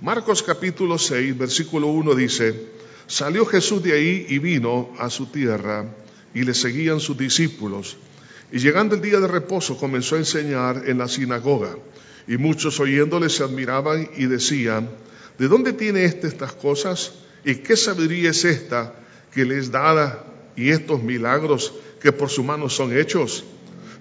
[0.00, 2.54] Marcos capítulo 6, versículo 1 dice,
[3.08, 5.86] salió Jesús de ahí y vino a su tierra
[6.32, 7.96] y le seguían sus discípulos.
[8.52, 11.76] Y llegando el día de reposo comenzó a enseñar en la sinagoga.
[12.28, 14.88] Y muchos oyéndole se admiraban y decían,
[15.36, 17.14] ¿de dónde tiene éste estas cosas?
[17.44, 18.94] ¿Y qué sabiduría es esta
[19.34, 20.24] que le es dada
[20.54, 23.42] y estos milagros que por su mano son hechos?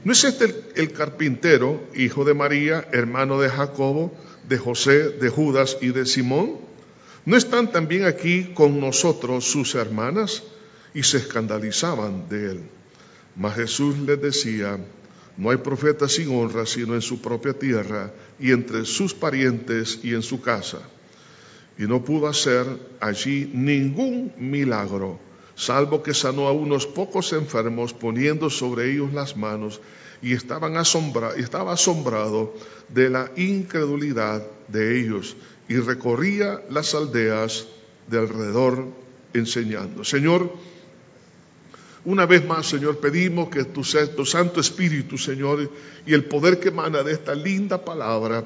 [0.03, 4.13] ¿No es este el, el carpintero, hijo de María, hermano de Jacobo,
[4.47, 6.57] de José, de Judas y de Simón?
[7.25, 10.43] ¿No están también aquí con nosotros sus hermanas?
[10.93, 12.61] Y se escandalizaban de él.
[13.35, 14.79] Mas Jesús les decía,
[15.37, 20.13] no hay profeta sin honra sino en su propia tierra y entre sus parientes y
[20.13, 20.79] en su casa.
[21.77, 22.65] Y no pudo hacer
[22.99, 25.19] allí ningún milagro,
[25.57, 29.81] salvo que sanó a unos pocos enfermos poniendo sobre ellos las manos
[30.21, 32.53] y estaban asombra, estaba asombrado
[32.89, 35.35] de la incredulidad de ellos
[35.67, 37.67] y recorría las aldeas
[38.07, 38.85] de alrededor
[39.33, 40.03] enseñando.
[40.03, 40.53] Señor,
[42.05, 43.81] una vez más, Señor, pedimos que tu,
[44.15, 45.69] tu, Santo Espíritu, Señor,
[46.05, 48.45] y el poder que emana de esta linda palabra,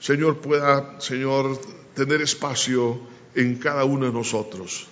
[0.00, 1.58] Señor, pueda, Señor,
[1.94, 3.00] tener espacio
[3.34, 4.88] en cada uno de nosotros.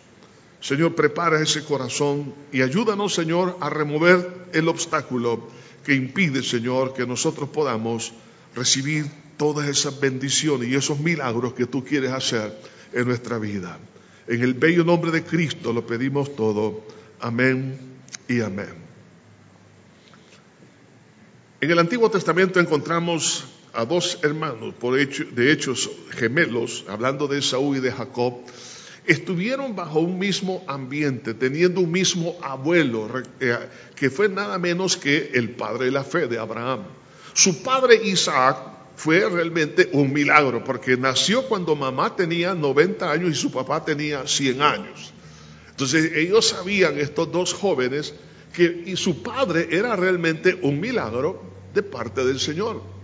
[0.67, 5.47] Señor, prepara ese corazón y ayúdanos, Señor, a remover el obstáculo
[5.85, 8.13] que impide, Señor, que nosotros podamos
[8.53, 12.53] recibir todas esas bendiciones y esos milagros que tú quieres hacer
[12.93, 13.79] en nuestra vida.
[14.27, 16.83] En el bello nombre de Cristo lo pedimos todo.
[17.21, 17.79] Amén
[18.27, 18.75] y amén.
[21.61, 27.41] En el Antiguo Testamento encontramos a dos hermanos, por hecho, de hechos gemelos, hablando de
[27.41, 28.41] Saúl y de Jacob,
[29.07, 33.09] estuvieron bajo un mismo ambiente, teniendo un mismo abuelo,
[33.95, 36.85] que fue nada menos que el padre de la fe de Abraham.
[37.33, 38.59] Su padre Isaac
[38.97, 44.27] fue realmente un milagro, porque nació cuando mamá tenía 90 años y su papá tenía
[44.27, 45.13] 100 años.
[45.71, 48.15] Entonces ellos sabían, estos dos jóvenes,
[48.55, 51.43] que y su padre era realmente un milagro
[51.75, 52.96] de parte del Señor.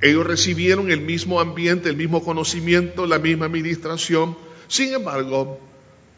[0.00, 4.36] Ellos recibieron el mismo ambiente, el mismo conocimiento, la misma administración.
[4.68, 5.58] Sin embargo,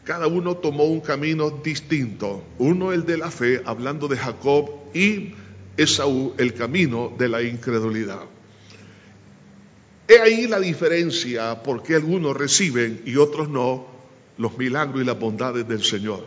[0.03, 2.43] cada uno tomó un camino distinto.
[2.59, 5.33] Uno el de la fe, hablando de Jacob, y
[5.77, 8.21] Esaú el camino de la incredulidad.
[10.07, 13.87] He ahí la diferencia, porque algunos reciben y otros no
[14.37, 16.25] los milagros y las bondades del Señor.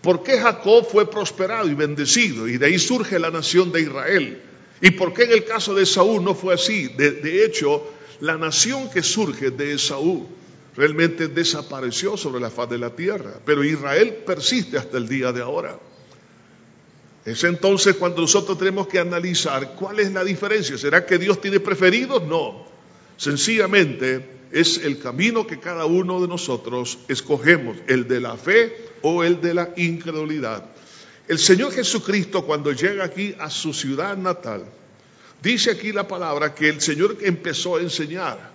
[0.00, 2.48] ¿Por qué Jacob fue prosperado y bendecido?
[2.48, 4.42] Y de ahí surge la nación de Israel.
[4.80, 6.88] ¿Y por qué en el caso de Esaú no fue así?
[6.88, 7.90] De, hecho,
[8.20, 10.26] la nación que surge de Esaú
[10.76, 15.42] realmente desapareció sobre la faz de la tierra, pero Israel persiste hasta el día de
[15.42, 15.78] ahora.
[17.24, 20.78] Es entonces cuando nosotros tenemos que analizar cuál es la diferencia.
[20.78, 22.22] ¿Será que Dios tiene preferidos?
[22.22, 22.66] No.
[23.16, 29.24] Sencillamente es el camino que cada uno de nosotros escogemos, el de la fe o
[29.24, 30.64] el de la incredulidad.
[31.28, 34.64] El Señor Jesucristo cuando llega aquí a su ciudad natal,
[35.42, 38.50] dice aquí la palabra que el Señor empezó a enseñar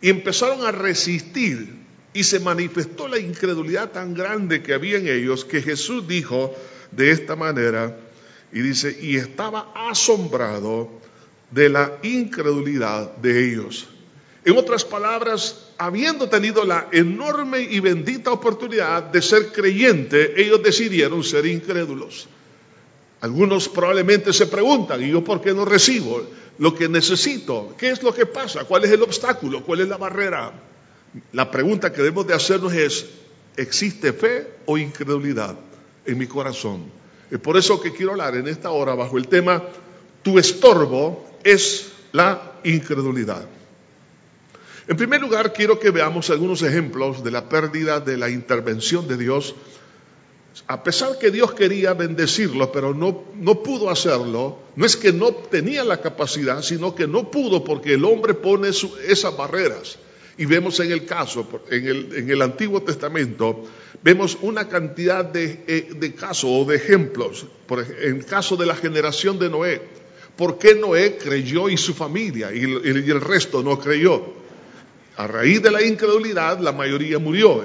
[0.00, 5.44] y empezaron a resistir y se manifestó la incredulidad tan grande que había en ellos
[5.44, 6.54] que Jesús dijo
[6.92, 7.98] de esta manera
[8.52, 11.00] y dice, y estaba asombrado
[11.50, 13.88] de la incredulidad de ellos.
[14.44, 21.22] En otras palabras, habiendo tenido la enorme y bendita oportunidad de ser creyente, ellos decidieron
[21.24, 22.28] ser incrédulos.
[23.20, 26.22] Algunos probablemente se preguntan, ¿y yo por qué no recibo
[26.58, 27.74] lo que necesito?
[27.78, 28.64] ¿Qué es lo que pasa?
[28.64, 29.64] ¿Cuál es el obstáculo?
[29.64, 30.52] ¿Cuál es la barrera?
[31.32, 33.06] La pregunta que debemos de hacernos es,
[33.56, 35.56] ¿existe fe o incredulidad
[36.04, 36.84] en mi corazón?
[37.30, 39.62] Es por eso que quiero hablar en esta hora bajo el tema,
[40.22, 43.46] tu estorbo es la incredulidad.
[44.86, 49.16] En primer lugar, quiero que veamos algunos ejemplos de la pérdida de la intervención de
[49.16, 49.54] Dios.
[50.66, 55.32] A pesar que Dios quería bendecirlo, pero no, no pudo hacerlo, no es que no
[55.32, 59.98] tenía la capacidad, sino que no pudo porque el hombre pone su, esas barreras.
[60.36, 63.64] Y vemos en el caso, en el, en el Antiguo Testamento,
[64.02, 67.46] vemos una cantidad de, eh, de casos o de ejemplos.
[67.66, 69.80] Por en el caso de la generación de Noé,
[70.36, 74.43] ¿por qué Noé creyó y su familia y el resto no creyó?
[75.16, 77.64] A raíz de la incredulidad, la mayoría murió.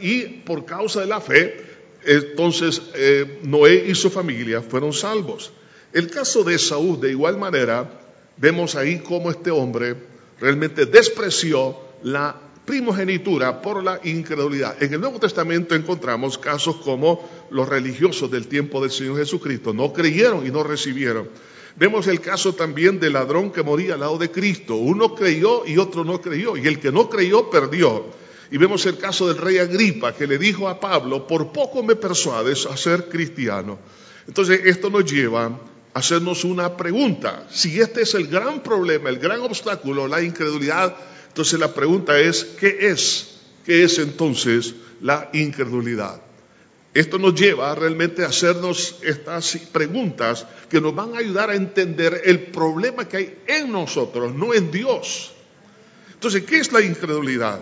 [0.00, 1.70] Y por causa de la fe,
[2.04, 5.52] entonces eh, Noé y su familia fueron salvos.
[5.92, 7.90] El caso de Saúl, de igual manera,
[8.36, 9.96] vemos ahí cómo este hombre
[10.40, 12.34] realmente despreció la
[12.64, 14.80] primogenitura por la incredulidad.
[14.82, 19.92] En el Nuevo Testamento encontramos casos como los religiosos del tiempo del Señor Jesucristo no
[19.92, 21.28] creyeron y no recibieron.
[21.76, 24.76] Vemos el caso también del ladrón que moría al lado de Cristo.
[24.76, 26.56] Uno creyó y otro no creyó.
[26.56, 28.06] Y el que no creyó perdió.
[28.50, 31.94] Y vemos el caso del rey Agripa que le dijo a Pablo, por poco me
[31.94, 33.78] persuades a ser cristiano.
[34.26, 35.58] Entonces esto nos lleva a
[35.94, 37.46] hacernos una pregunta.
[37.50, 40.96] Si este es el gran problema, el gran obstáculo, la incredulidad,
[41.28, 43.38] entonces la pregunta es, ¿qué es?
[43.64, 46.20] ¿Qué es entonces la incredulidad?
[46.92, 52.22] Esto nos lleva realmente a hacernos estas preguntas que nos van a ayudar a entender
[52.24, 55.32] el problema que hay en nosotros, no en Dios.
[56.12, 57.60] Entonces, ¿qué es la incredulidad?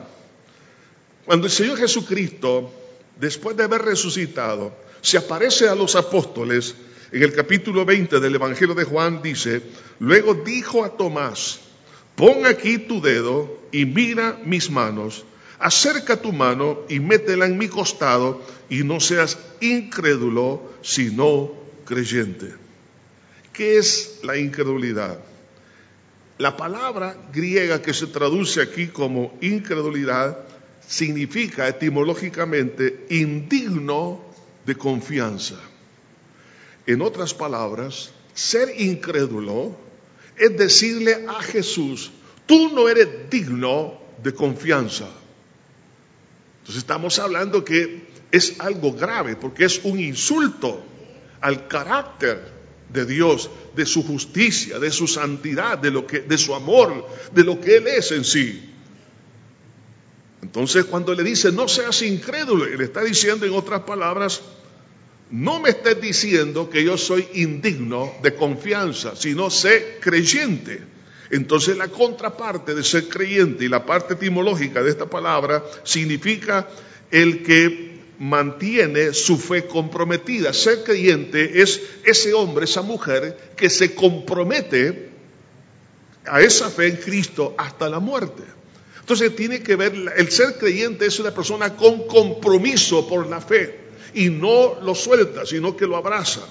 [1.27, 2.73] Cuando el Señor Jesucristo,
[3.21, 4.73] después de haber resucitado,
[5.03, 6.75] se aparece a los apóstoles,
[7.13, 9.63] en el capítulo 20 del Evangelio de Juan dice,
[9.99, 11.61] luego dijo a Tomás,
[12.17, 15.25] pon aquí tu dedo y mira mis manos
[15.59, 21.53] acerca tu mano y métela en mi costado y no seas incrédulo, sino
[21.85, 22.55] creyente.
[23.53, 25.19] ¿Qué es la incredulidad?
[26.39, 30.39] La palabra griega que se traduce aquí como incredulidad
[30.87, 34.25] significa etimológicamente indigno
[34.65, 35.57] de confianza.
[36.87, 39.77] En otras palabras, ser incrédulo
[40.37, 42.13] es decirle a Jesús,
[42.47, 45.09] tú no eres digno de confianza.
[46.69, 50.85] Entonces estamos hablando que es algo grave porque es un insulto
[51.41, 52.43] al carácter
[52.93, 57.43] de Dios, de su justicia, de su santidad, de lo que de su amor, de
[57.43, 58.71] lo que él es en sí.
[60.43, 64.43] Entonces cuando le dice no seas incrédulo, le está diciendo en otras palabras,
[65.31, 70.83] no me estés diciendo que yo soy indigno de confianza, sino sé creyente.
[71.31, 76.69] Entonces la contraparte de ser creyente y la parte etimológica de esta palabra significa
[77.11, 80.53] el que mantiene su fe comprometida.
[80.53, 85.11] Ser creyente es ese hombre, esa mujer que se compromete
[86.25, 88.43] a esa fe en Cristo hasta la muerte.
[89.01, 93.89] Entonces tiene que ver, el ser creyente es una persona con compromiso por la fe
[94.15, 96.47] y no lo suelta, sino que lo abraza.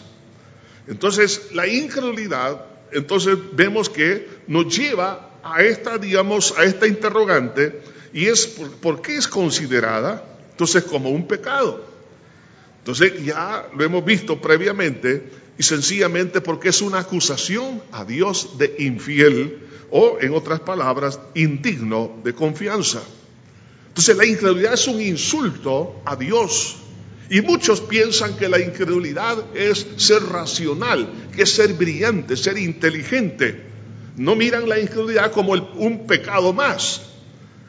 [0.88, 7.81] Entonces la incredulidad entonces vemos que nos lleva a esta, digamos, a esta interrogante
[8.13, 8.47] y es
[8.81, 11.85] por, qué es considerada entonces como un pecado.
[12.79, 18.75] Entonces ya lo hemos visto previamente y sencillamente porque es una acusación a Dios de
[18.79, 19.59] infiel
[19.91, 23.01] o en otras palabras indigno de confianza.
[23.89, 26.77] Entonces la incredulidad es un insulto a Dios.
[27.29, 33.63] Y muchos piensan que la incredulidad es ser racional, que es ser brillante, ser inteligente.
[34.15, 37.01] No miran la incredulidad como un pecado más,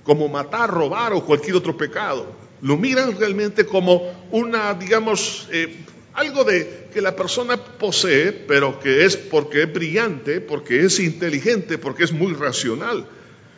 [0.04, 2.26] como matar, robar o cualquier otro pecado.
[2.62, 5.84] Lo miran realmente como una, digamos, eh,
[6.14, 11.78] algo de que la persona posee, pero que es porque es brillante, porque es inteligente,
[11.78, 13.06] porque es muy racional.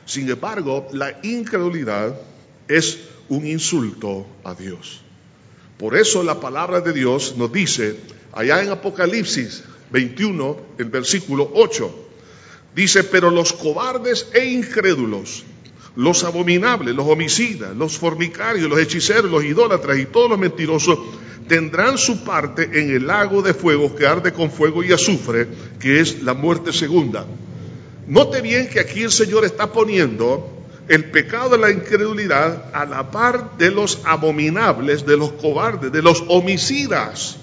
[0.04, 2.20] Sin embargo, la incredulidad
[2.68, 2.98] es
[3.28, 5.02] un insulto a Dios.
[5.80, 7.96] Por eso la palabra de Dios nos dice,
[8.32, 11.90] allá en Apocalipsis 21, el versículo 8,
[12.76, 15.42] dice, pero los cobardes e incrédulos,
[15.96, 20.98] los abominables, los homicidas, los fornicarios, los hechiceros, los idólatras y todos los mentirosos
[21.48, 25.48] tendrán su parte en el lago de fuego que arde con fuego y azufre,
[25.80, 27.24] que es la muerte segunda.
[28.06, 30.59] Note bien que aquí el Señor está poniendo
[30.90, 36.02] el pecado de la incredulidad a la par de los abominables, de los cobardes, de
[36.02, 37.36] los homicidas,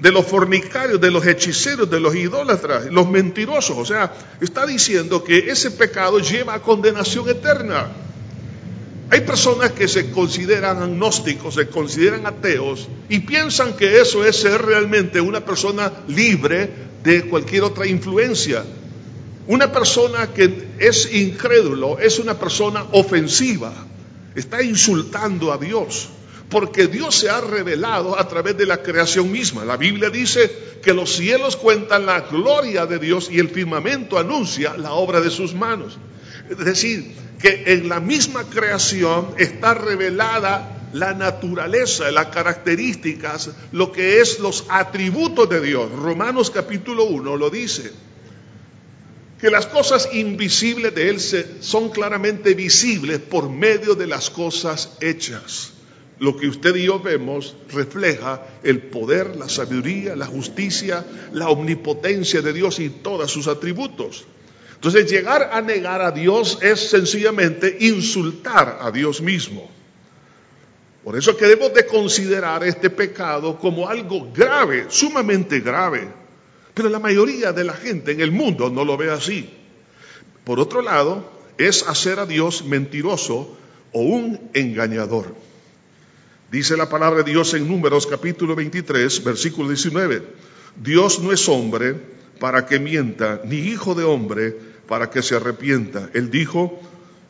[0.00, 3.78] de los fornicarios, de los hechiceros, de los idólatras, los mentirosos.
[3.78, 7.86] O sea, está diciendo que ese pecado lleva a condenación eterna.
[9.10, 14.60] Hay personas que se consideran agnósticos, se consideran ateos y piensan que eso es ser
[14.60, 16.68] realmente una persona libre
[17.04, 18.64] de cualquier otra influencia.
[19.48, 23.72] Una persona que es incrédulo es una persona ofensiva,
[24.34, 26.08] está insultando a Dios,
[26.48, 29.64] porque Dios se ha revelado a través de la creación misma.
[29.64, 34.76] La Biblia dice que los cielos cuentan la gloria de Dios y el firmamento anuncia
[34.76, 35.96] la obra de sus manos.
[36.50, 44.20] Es decir, que en la misma creación está revelada la naturaleza, las características, lo que
[44.20, 45.90] es los atributos de Dios.
[45.92, 47.92] Romanos capítulo 1 lo dice
[49.40, 51.20] que las cosas invisibles de Él
[51.60, 55.72] son claramente visibles por medio de las cosas hechas.
[56.18, 62.40] Lo que usted y yo vemos refleja el poder, la sabiduría, la justicia, la omnipotencia
[62.40, 64.24] de Dios y todos sus atributos.
[64.74, 69.70] Entonces llegar a negar a Dios es sencillamente insultar a Dios mismo.
[71.04, 76.25] Por eso que debemos de considerar este pecado como algo grave, sumamente grave
[76.76, 79.48] Pero la mayoría de la gente en el mundo no lo ve así.
[80.44, 83.56] Por otro lado, es hacer a Dios mentiroso
[83.92, 85.34] o un engañador.
[86.52, 90.22] Dice la palabra de Dios en Números capítulo 23, versículo 19.
[90.76, 91.96] Dios no es hombre
[92.38, 94.54] para que mienta, ni hijo de hombre
[94.86, 96.10] para que se arrepienta.
[96.12, 96.78] Él dijo,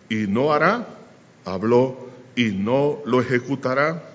[0.09, 0.89] y no hará,
[1.45, 4.11] habló, y no lo ejecutará.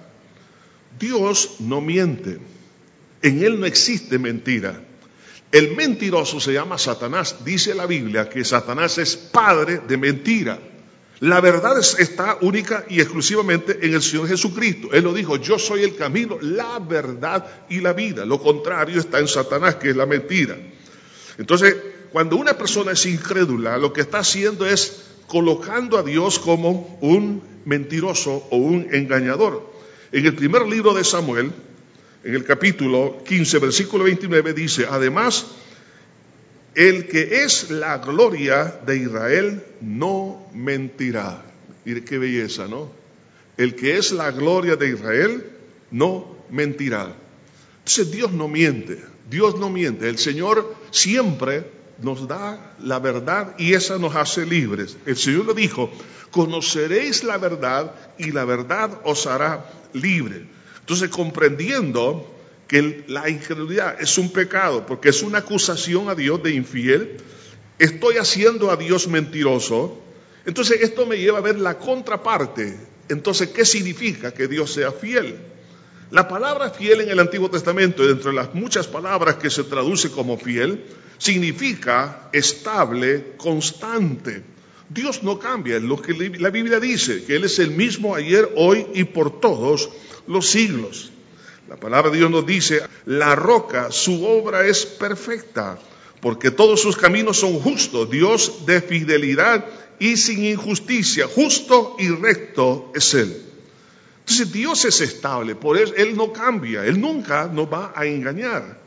[1.00, 2.40] Dios no miente.
[3.22, 4.91] En Él no existe mentira.
[5.52, 7.44] El mentiroso se llama Satanás.
[7.44, 10.60] Dice la Biblia que Satanás es padre de mentira.
[11.20, 14.90] La verdad está única y exclusivamente en el Señor Jesucristo.
[14.92, 18.26] Él lo dijo, yo soy el camino, la verdad y la vida.
[18.26, 20.58] Lo contrario está en Satanás, que es la mentira.
[21.38, 21.76] Entonces,
[22.12, 27.44] cuando una persona es incrédula, lo que está haciendo es colocando a Dios como un
[27.66, 29.72] mentiroso o un engañador.
[30.12, 31.52] En el primer libro de Samuel,
[32.24, 35.48] en el capítulo 15, versículo 29, dice, además,
[36.76, 41.44] el que es la gloria de Israel no mentirá.
[41.84, 42.92] Mire qué belleza, ¿no?
[43.58, 45.46] El que es la gloria de Israel
[45.90, 47.14] no mentirá.
[47.80, 50.08] Entonces Dios no miente, Dios no miente.
[50.08, 51.66] El Señor siempre
[52.02, 54.98] nos da la verdad y esa nos hace libres.
[55.06, 55.92] El Señor lo dijo,
[56.30, 60.46] conoceréis la verdad y la verdad os hará libre.
[60.82, 62.32] Entonces, comprendiendo
[62.68, 67.18] que la incredulidad es un pecado, porque es una acusación a Dios de infiel,
[67.80, 70.02] estoy haciendo a Dios mentiroso,
[70.46, 72.78] entonces esto me lleva a ver la contraparte.
[73.10, 75.36] Entonces, ¿qué significa que Dios sea fiel?
[76.12, 80.38] La palabra fiel en el Antiguo Testamento, entre las muchas palabras que se traduce como
[80.38, 80.86] fiel,
[81.18, 84.44] significa estable, constante.
[84.94, 88.88] Dios no cambia, lo que la Biblia dice, que Él es el mismo ayer, hoy
[88.94, 89.90] y por todos
[90.28, 91.12] los siglos.
[91.70, 95.80] La palabra de Dios nos dice, la roca, su obra es perfecta,
[96.20, 99.66] porque todos sus caminos son justos, Dios de fidelidad
[99.98, 103.42] y sin injusticia, justo y recto es Él.
[104.20, 108.82] Entonces Dios es estable, por eso Él no cambia, Él nunca nos va a engañar.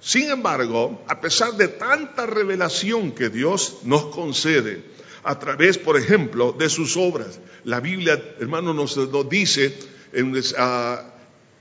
[0.00, 6.52] Sin embargo, a pesar de tanta revelación que Dios nos concede a través, por ejemplo,
[6.52, 8.98] de sus obras, la Biblia, hermano, nos,
[9.28, 9.76] dice
[10.58, 11.02] ah,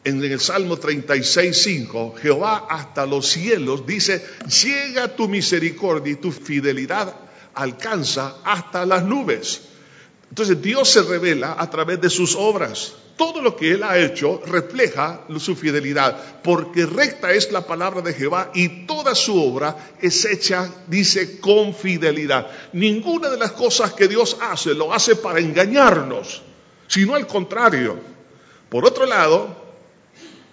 [0.04, 4.26] en, en el Salmo 36, 5, Jehová hasta los cielos dice,
[4.64, 7.16] llega tu misericordia y tu fidelidad
[7.54, 9.62] alcanza hasta las nubes.
[10.30, 12.94] Entonces Dios se revela a través de sus obras.
[13.20, 18.14] Todo lo que Él ha hecho refleja su fidelidad, porque recta es la palabra de
[18.14, 22.50] Jehová y toda su obra es hecha, dice, con fidelidad.
[22.72, 26.42] Ninguna de las cosas que Dios hace lo hace para engañarnos,
[26.88, 28.00] sino al contrario.
[28.70, 29.54] Por otro lado,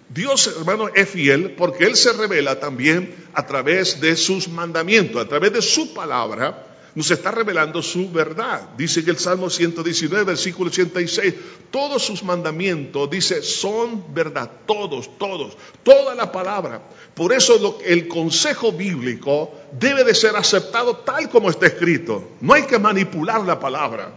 [0.08, 5.28] Dios, hermano, es fiel porque Él se revela también a través de sus mandamientos, a
[5.28, 6.65] través de su palabra
[6.96, 8.70] nos está revelando su verdad.
[8.78, 11.34] Dice que el Salmo 119, versículo 86,
[11.70, 16.80] todos sus mandamientos, dice, son verdad, todos, todos, toda la palabra.
[17.14, 22.30] Por eso el consejo bíblico debe de ser aceptado tal como está escrito.
[22.40, 24.14] No hay que manipular la palabra.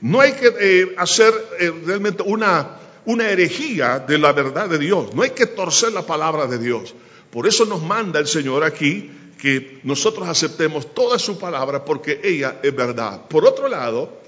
[0.00, 5.14] No hay que eh, hacer eh, realmente una, una herejía de la verdad de Dios.
[5.14, 6.96] No hay que torcer la palabra de Dios.
[7.30, 9.08] Por eso nos manda el Señor aquí
[9.38, 13.28] que nosotros aceptemos toda su palabra porque ella es verdad.
[13.28, 14.20] Por otro lado,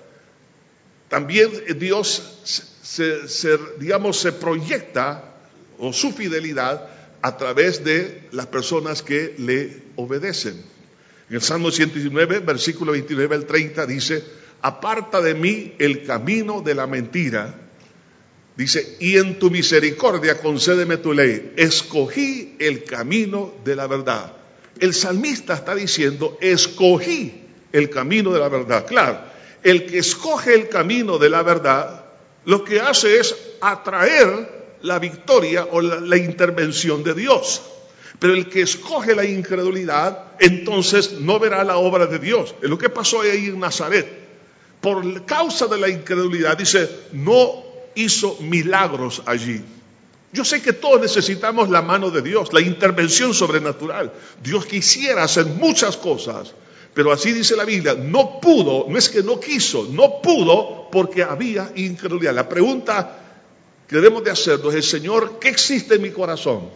[1.08, 5.34] también Dios se, digamos, se proyecta
[5.78, 6.88] o su fidelidad
[7.20, 10.62] a través de las personas que le obedecen.
[11.28, 14.24] En el Salmo 119, versículo 29 al 30 dice,
[14.62, 17.66] aparta de mí el camino de la mentira.
[18.56, 21.52] Dice, y en tu misericordia concédeme tu ley.
[21.56, 24.39] Escogí el camino de la verdad
[24.80, 28.86] el salmista está diciendo, escogí el camino de la verdad.
[28.86, 29.20] Claro,
[29.62, 32.04] el que escoge el camino de la verdad,
[32.46, 37.62] lo que hace es atraer la victoria o la, intervención de Dios.
[38.18, 42.54] Pero el que escoge la incredulidad, entonces no verá la obra de Dios.
[42.62, 44.06] Es lo que pasó ahí en Nazaret.
[44.80, 47.62] Por causa de la incredulidad, dice, no
[47.94, 49.62] hizo milagros allí.
[50.32, 54.12] Yo sé que todos necesitamos la mano de Dios, la intervención sobrenatural.
[54.42, 56.54] Dios quisiera hacer muchas cosas,
[56.94, 61.24] pero así dice la Biblia, no pudo, no es que no quiso, no pudo porque
[61.24, 62.34] había incredulidad.
[62.34, 63.18] La pregunta
[63.88, 66.70] que debemos de hacernos es, Señor, ¿qué existe en mi corazón?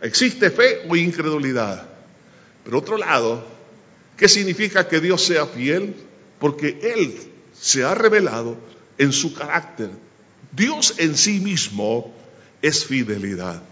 [0.00, 1.88] ¿Existe fe o incredulidad?
[2.62, 3.44] Pero otro lado,
[4.16, 5.96] ¿qué significa que Dios sea fiel?
[6.38, 7.18] Porque Él
[7.52, 8.56] se ha revelado
[8.96, 9.90] en su carácter.
[10.52, 12.14] Dios en sí mismo
[12.62, 13.62] es fidelidad.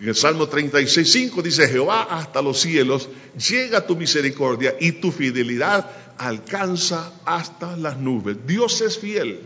[0.00, 3.08] En el Salmo 36.5 dice, Jehová hasta los cielos
[3.50, 8.36] llega tu misericordia y tu fidelidad alcanza hasta las nubes.
[8.46, 9.40] Dios es fiel.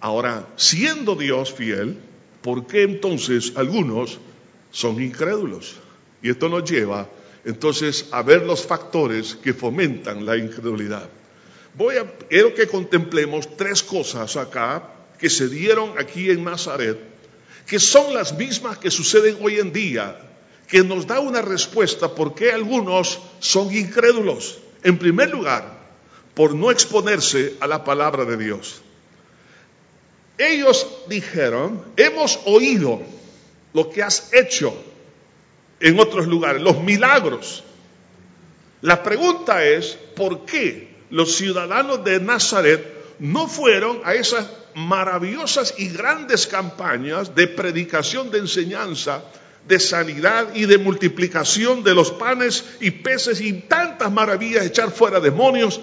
[0.00, 1.98] Ahora, siendo Dios fiel,
[2.40, 4.18] ¿por qué entonces algunos
[4.70, 5.76] son incrédulos?
[6.22, 7.08] Y esto nos lleva
[7.44, 11.08] entonces a ver los factores que fomentan la incredulidad.
[11.74, 16.98] Voy a, quiero que contemplemos tres cosas acá que se dieron aquí en Nazaret,
[17.68, 20.18] que son las mismas que suceden hoy en día,
[20.66, 24.58] que nos da una respuesta por qué algunos son incrédulos.
[24.82, 25.78] En primer lugar,
[26.34, 28.80] por no exponerse a la palabra de Dios.
[30.38, 33.02] Ellos dijeron, hemos oído
[33.74, 34.74] lo que has hecho
[35.78, 37.64] en otros lugares, los milagros.
[38.80, 45.88] La pregunta es, ¿por qué los ciudadanos de Nazaret no fueron a esas maravillosas y
[45.88, 49.22] grandes campañas de predicación, de enseñanza,
[49.66, 55.20] de sanidad y de multiplicación de los panes y peces y tantas maravillas, echar fuera
[55.20, 55.80] demonios?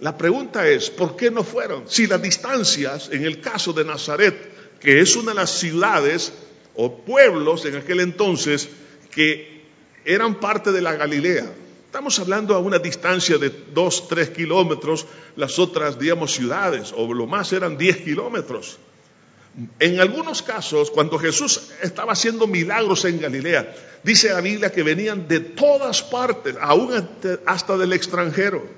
[0.00, 1.84] La pregunta es, ¿por qué no fueron?
[1.88, 6.32] Si las distancias, en el caso de Nazaret, que es una de las ciudades
[6.74, 8.68] o pueblos en aquel entonces
[9.10, 9.64] que
[10.04, 11.46] eran parte de la Galilea,
[11.88, 17.26] Estamos hablando a una distancia de dos, tres kilómetros, las otras, digamos, ciudades, o lo
[17.26, 18.78] más eran diez kilómetros.
[19.80, 25.28] En algunos casos, cuando Jesús estaba haciendo milagros en Galilea, dice la Biblia que venían
[25.28, 26.90] de todas partes, aún
[27.46, 28.68] hasta del extranjero.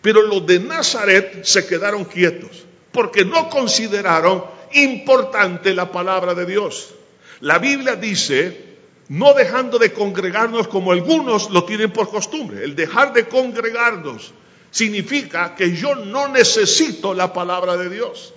[0.00, 6.94] Pero los de Nazaret se quedaron quietos, porque no consideraron importante la palabra de Dios.
[7.40, 8.67] La Biblia dice
[9.08, 12.62] no dejando de congregarnos como algunos lo tienen por costumbre.
[12.64, 14.32] El dejar de congregarnos
[14.70, 18.34] significa que yo no necesito la palabra de Dios.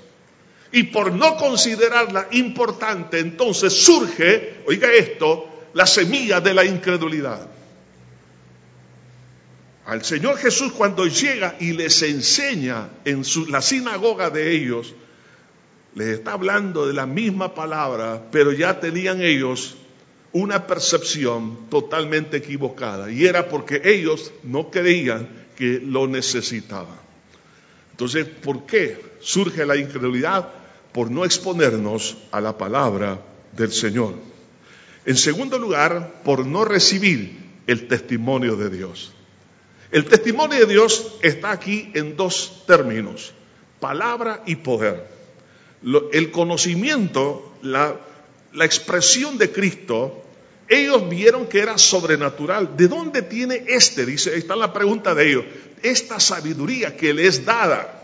[0.71, 7.49] Y por no considerarla importante, entonces surge, oiga esto, la semilla de la incredulidad.
[9.85, 14.93] Al Señor Jesús cuando llega y les enseña en la sinagoga de ellos,
[15.95, 19.75] les está hablando de la misma palabra, pero ya tenían ellos
[20.33, 27.00] una percepción totalmente equivocada y era porque ellos no creían que lo necesitaban.
[27.91, 30.50] Entonces, ¿por qué surge la incredulidad?
[30.94, 34.15] Por no exponernos a la palabra del Señor.
[35.05, 39.13] En segundo lugar, por no recibir el testimonio de Dios.
[39.91, 43.33] El testimonio de Dios está aquí en dos términos,
[43.79, 45.05] palabra y poder.
[46.13, 48.00] El conocimiento, la
[48.53, 50.24] la expresión de Cristo,
[50.68, 52.77] ellos vieron que era sobrenatural.
[52.77, 54.05] ¿De dónde tiene este?
[54.05, 55.46] Dice, está la pregunta de ellos,
[55.81, 57.98] esta sabiduría que le es dada.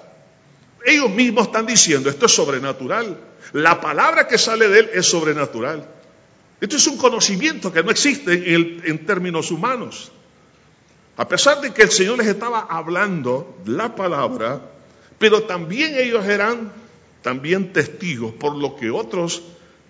[0.86, 3.18] Ellos mismos están diciendo, esto es sobrenatural.
[3.54, 5.88] La palabra que sale de él es sobrenatural.
[6.60, 10.12] Esto es un conocimiento que no existe en, en términos humanos.
[11.18, 14.62] A pesar de que el Señor les estaba hablando la palabra,
[15.18, 16.72] pero también ellos eran
[17.22, 19.44] también testigos por lo que otros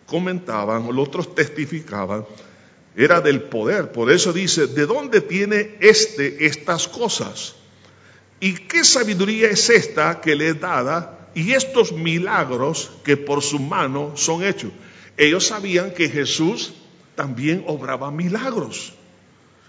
[0.08, 2.26] comentaban, los otros testificaban,
[2.96, 3.92] era del poder.
[3.92, 7.56] Por eso dice, ¿de dónde tiene este estas cosas?
[8.40, 11.30] ¿Y qué sabiduría es esta que le es dada?
[11.36, 14.72] Y estos milagros que por su mano son hechos.
[15.18, 16.74] Ellos sabían que Jesús
[17.16, 18.94] también obraba milagros.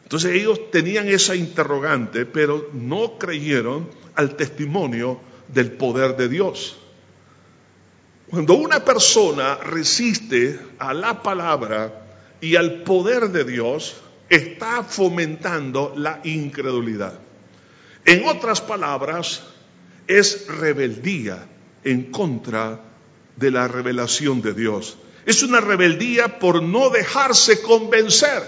[0.04, 6.78] Entonces ellos tenían esa interrogante, pero no creyeron al testimonio del poder de Dios.
[8.30, 12.06] Cuando una persona resiste a la palabra
[12.40, 13.96] y al poder de Dios,
[14.28, 17.18] está fomentando la incredulidad.
[18.04, 19.42] En otras palabras,
[20.06, 21.46] es rebeldía
[21.84, 22.80] en contra
[23.36, 24.96] de la revelación de Dios.
[25.26, 28.42] Es una rebeldía por no dejarse convencer.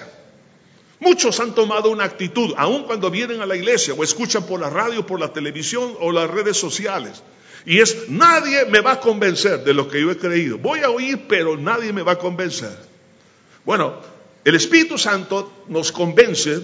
[0.99, 4.69] Muchos han tomado una actitud, aun cuando vienen a la iglesia o escuchan por la
[4.69, 7.23] radio, por la televisión o las redes sociales.
[7.67, 10.59] Y es, nadie me va a convencer de lo que yo he creído.
[10.59, 12.77] Voy a oír, pero nadie me va a convencer.
[13.65, 14.01] Bueno,
[14.45, 16.61] el Espíritu Santo nos convence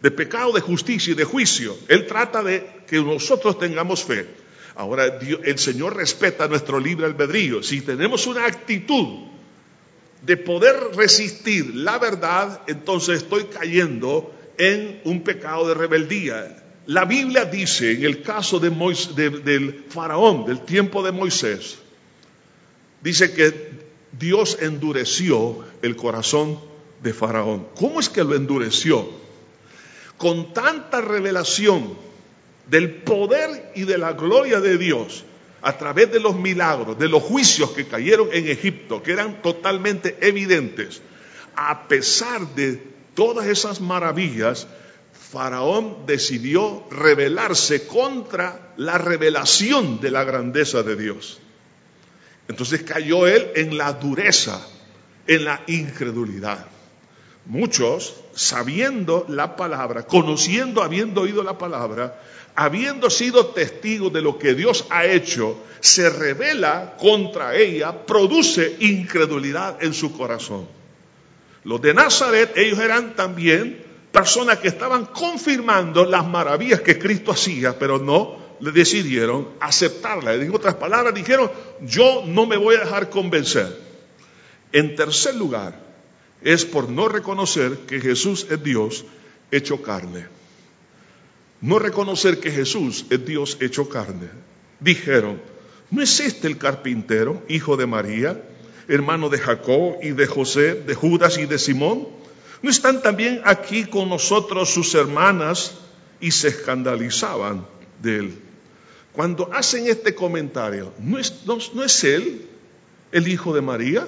[0.00, 1.76] de pecado, de justicia y de juicio.
[1.88, 4.26] Él trata de que nosotros tengamos fe.
[4.74, 7.62] Ahora, el Señor respeta nuestro libre albedrío.
[7.62, 9.26] Si tenemos una actitud
[10.22, 16.56] de poder resistir la verdad, entonces estoy cayendo en un pecado de rebeldía.
[16.90, 21.78] La Biblia dice en el caso de del faraón, del tiempo de Moisés,
[23.00, 23.70] dice que
[24.10, 26.58] Dios endureció el corazón
[27.00, 27.68] de faraón.
[27.76, 29.08] ¿Cómo es que lo endureció?
[30.16, 31.96] Con tanta revelación
[32.66, 35.22] del poder y de la gloria de Dios
[35.62, 40.18] a través de los milagros, de los juicios que cayeron en Egipto, que eran totalmente
[40.22, 41.02] evidentes,
[41.54, 42.82] a pesar de
[43.14, 44.66] todas esas maravillas,
[45.30, 51.38] Faraón decidió rebelarse contra la revelación de la grandeza de Dios.
[52.48, 54.60] Entonces cayó él en la dureza,
[55.28, 56.66] en la incredulidad.
[57.46, 62.20] Muchos, sabiendo la palabra, conociendo, habiendo oído la palabra,
[62.56, 69.80] habiendo sido testigos de lo que Dios ha hecho, se revela contra ella, produce incredulidad
[69.80, 70.66] en su corazón.
[71.62, 77.78] Los de Nazaret, ellos eran también personas que estaban confirmando las maravillas que Cristo hacía,
[77.78, 80.34] pero no le decidieron aceptarla.
[80.34, 81.50] En otras palabras, dijeron,
[81.82, 83.78] yo no me voy a dejar convencer.
[84.72, 85.90] En tercer lugar,
[86.42, 89.04] es por no reconocer que Jesús es Dios
[89.50, 90.26] hecho carne.
[91.60, 94.28] No reconocer que Jesús es Dios hecho carne.
[94.80, 95.40] Dijeron,
[95.90, 98.42] ¿no es este el carpintero, hijo de María,
[98.88, 102.19] hermano de Jacob y de José, de Judas y de Simón?
[102.62, 105.78] ¿No están también aquí con nosotros sus hermanas?
[106.20, 107.66] Y se escandalizaban
[108.02, 108.38] de él.
[109.12, 112.46] Cuando hacen este comentario, ¿no es, no es él
[113.10, 114.06] el hijo de María?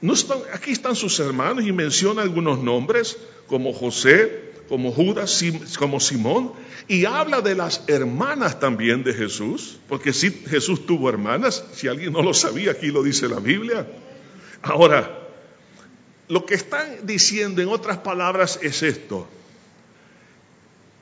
[0.00, 5.44] ¿No están, aquí están sus hermanos y menciona algunos nombres como José, como Judas,
[5.78, 6.52] como Simón,
[6.88, 12.12] y habla de las hermanas también de Jesús, porque si Jesús tuvo hermanas, si alguien
[12.12, 13.86] no lo sabía, aquí lo dice la Biblia.
[14.62, 15.21] Ahora,
[16.32, 19.28] lo que están diciendo en otras palabras es esto.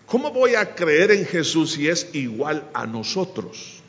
[0.06, 3.80] ¿Cómo voy a creer en Jesús si es igual a nosotros?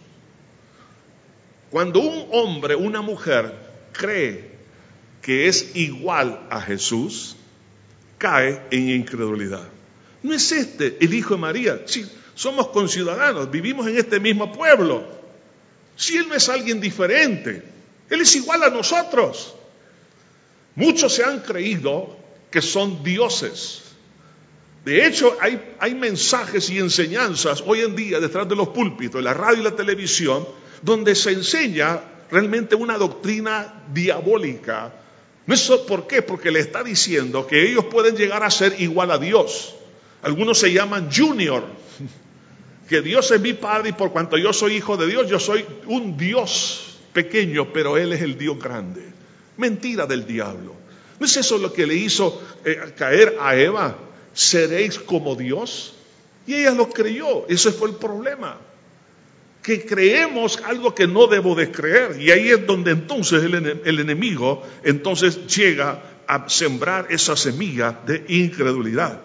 [1.71, 3.55] Cuando un hombre, una mujer
[3.91, 4.51] cree
[5.23, 7.35] que es igual a Jesús,
[8.19, 9.67] cae en incredulidad.
[10.21, 11.81] No es este el Hijo de María.
[11.87, 15.07] Si somos conciudadanos, vivimos en este mismo pueblo.
[15.95, 17.63] Si Él no es alguien diferente,
[18.11, 19.55] Él es igual a nosotros.
[20.75, 22.15] Muchos se han creído
[22.49, 23.83] que son dioses.
[24.85, 29.33] De hecho, hay, mensajes y enseñanzas hoy en día detrás de los púlpitos, en la
[29.33, 30.47] radio y la televisión,
[30.81, 34.93] donde se enseña realmente una doctrina diabólica
[35.87, 36.21] ¿Por qué?
[36.21, 39.75] Porque le está diciendo que ellos pueden llegar a ser igual a Dios.
[40.21, 41.63] Algunos se llaman junior,
[42.89, 45.65] que Dios es mi Padre y por cuanto yo soy hijo de Dios, yo soy
[45.87, 49.01] un Dios pequeño, pero Él es el Dios grande.
[49.57, 50.75] Mentira del diablo.
[51.19, 53.97] ¿No es eso lo que le hizo eh, caer a Eva?
[54.33, 55.93] ¿Seréis como Dios?
[56.47, 57.47] Y ella lo creyó.
[57.47, 58.57] Ese fue el problema
[59.61, 62.19] que creemos algo que no debo de creer.
[62.19, 69.21] Y ahí es donde entonces el, enemigo entonces llega a sembrar esa semilla de incredulidad.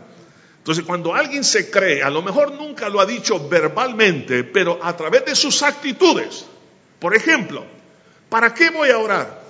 [0.59, 4.97] Entonces cuando alguien se cree, a lo mejor nunca lo ha dicho verbalmente, pero a
[4.97, 6.45] través de sus actitudes.
[6.99, 7.65] Por ejemplo,
[8.29, 9.46] ¿para qué voy a orar?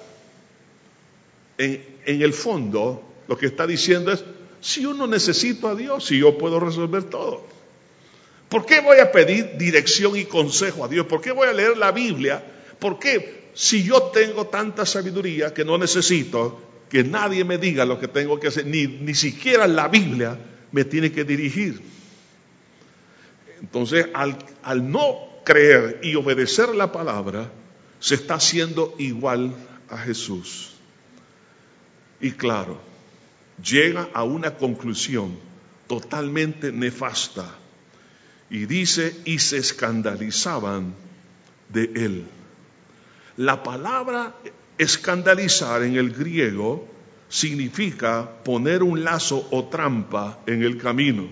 [1.58, 4.24] En, el fondo, lo que está diciendo es,
[4.60, 7.44] si yo no necesito a Dios, si yo puedo resolver todo.
[8.48, 11.06] ¿Por qué voy a pedir dirección y consejo a Dios?
[11.06, 12.44] ¿Por qué voy a leer la Biblia?
[12.78, 17.98] ¿Por qué si yo tengo tanta sabiduría que no necesito que nadie me diga lo
[17.98, 20.38] que tengo que hacer, ni, ni siquiera la Biblia
[20.70, 21.80] me tiene que dirigir?
[23.60, 27.50] Entonces, al, al no creer y obedecer la palabra,
[27.98, 29.54] se está haciendo igual
[29.88, 30.75] a Jesús.
[32.20, 32.80] Y claro,
[33.62, 35.38] llega a una conclusión
[35.86, 37.54] totalmente nefasta
[38.50, 40.94] y dice, y se escandalizaban
[41.68, 42.24] de él.
[43.36, 44.34] La palabra
[44.78, 46.88] escandalizar en el griego
[47.28, 51.28] significa poner un lazo o trampa en el camino.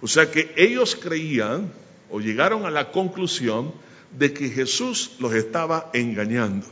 [0.00, 1.72] O sea que ellos creían
[2.10, 3.72] o llegaron a la conclusión
[4.16, 6.66] de que Jesús los estaba engañando.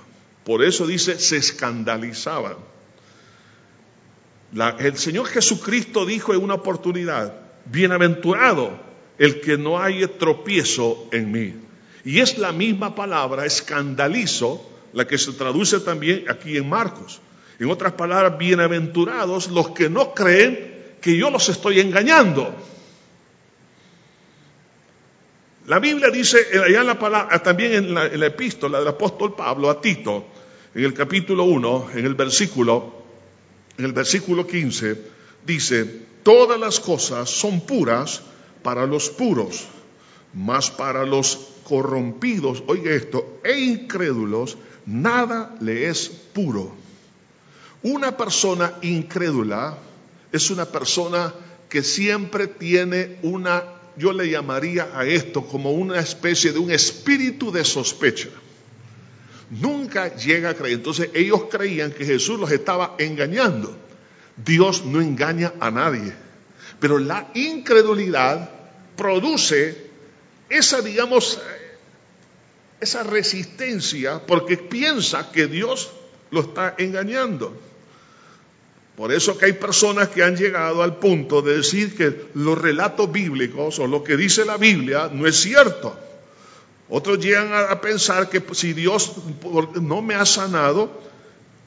[0.45, 2.57] Por eso dice, se escandalizaban.
[4.53, 7.35] El Señor Jesucristo dijo en una oportunidad,
[7.67, 8.79] bienaventurado
[9.19, 11.55] el que no haya tropiezo en mí.
[12.05, 17.21] Y es la misma palabra, escandalizo, la que se traduce también aquí en Marcos.
[17.59, 22.55] En otras palabras, bienaventurados los que no creen que yo los estoy engañando.
[25.67, 29.35] La Biblia dice, allá en la palabra, también en la, en la epístola del apóstol
[29.35, 30.27] Pablo a Tito,
[30.75, 32.98] en el capítulo 1, en el versículo,
[33.79, 35.01] en el versículo 15,
[35.47, 35.85] dice,
[36.25, 38.21] todas las cosas son puras
[38.63, 39.67] para los puros,
[40.35, 46.75] mas para los corrompidos, oiga esto, e incrédulos, nada le es puro.
[47.83, 49.79] Una persona incrédula
[50.33, 51.33] es una persona
[51.69, 53.63] que siempre tiene una,
[53.97, 58.29] yo le llamaría a esto como una especie de un espíritu de sospecha.
[59.51, 60.75] Nunca llega a creer.
[60.75, 63.77] Entonces ellos creían que Jesús los estaba engañando.
[64.37, 66.13] Dios no engaña a nadie.
[66.81, 68.51] Pero la incredulidad
[68.97, 69.89] produce
[70.49, 71.41] esa, digamos,
[72.81, 75.91] esa resistencia porque piensa que Dios
[76.31, 77.57] lo está engañando.
[78.97, 83.11] Por eso que hay personas que han llegado al punto de decir que los relatos
[83.11, 85.97] bíblicos o lo que dice la Biblia no es cierto.
[86.91, 89.13] Otros llegan a, pensar que si Dios
[89.81, 90.91] no me ha sanado,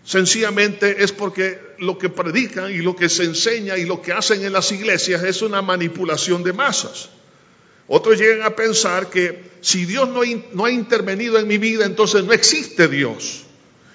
[0.03, 4.43] sencillamente es porque lo que predican y lo que se enseña y lo que hacen
[4.43, 7.09] en las iglesias es una manipulación de masas.
[7.87, 10.21] Otros llegan a pensar que si Dios no,
[10.53, 13.43] no ha intervenido en mi vida, entonces no existe Dios.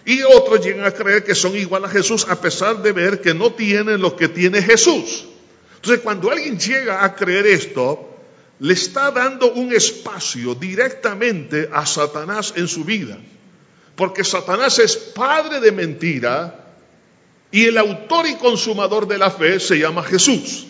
[0.04, 3.34] Y otros llegan a creer que son igual a Jesús a pesar de ver que
[3.34, 5.26] no tienen lo que tiene Jesús.
[5.74, 8.15] Entonces cuando alguien llega a creer esto,
[8.58, 13.18] le está dando un espacio directamente a Satanás en su vida.
[13.94, 16.74] Porque Satanás es padre de mentira
[17.50, 20.66] y el autor y consumador de la fe se llama Jesús.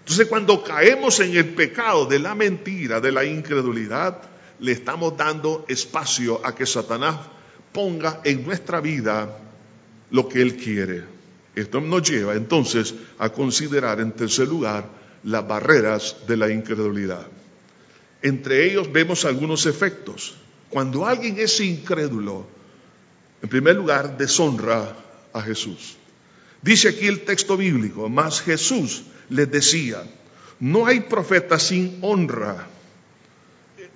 [0.00, 4.22] Entonces cuando caemos en el pecado de la mentira, de la incredulidad,
[4.60, 7.16] le estamos dando espacio a que Satanás
[7.72, 9.38] ponga en nuestra vida
[10.10, 11.04] lo que Él quiere.
[11.54, 14.86] Esto nos lleva entonces a considerar en tercer lugar
[15.24, 17.26] las barreras de la incredulidad.
[18.22, 20.36] Entre ellos vemos algunos efectos.
[20.70, 22.46] Cuando alguien es incrédulo,
[23.42, 24.96] en primer lugar, deshonra
[25.32, 25.96] a Jesús.
[26.62, 30.02] Dice aquí el texto bíblico, mas Jesús les decía,
[30.60, 32.66] no hay profeta sin honra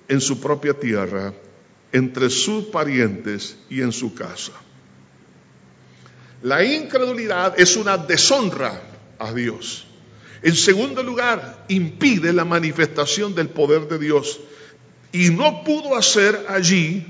[0.07, 1.33] en su propia tierra
[1.91, 4.53] entre sus parientes y en su casa.
[6.41, 8.81] La incredulidad es una deshonra
[9.19, 9.87] a Dios.
[10.43, 14.39] En segundo lugar, impide la manifestación del poder de Dios
[15.11, 17.05] y no pudo hacer allí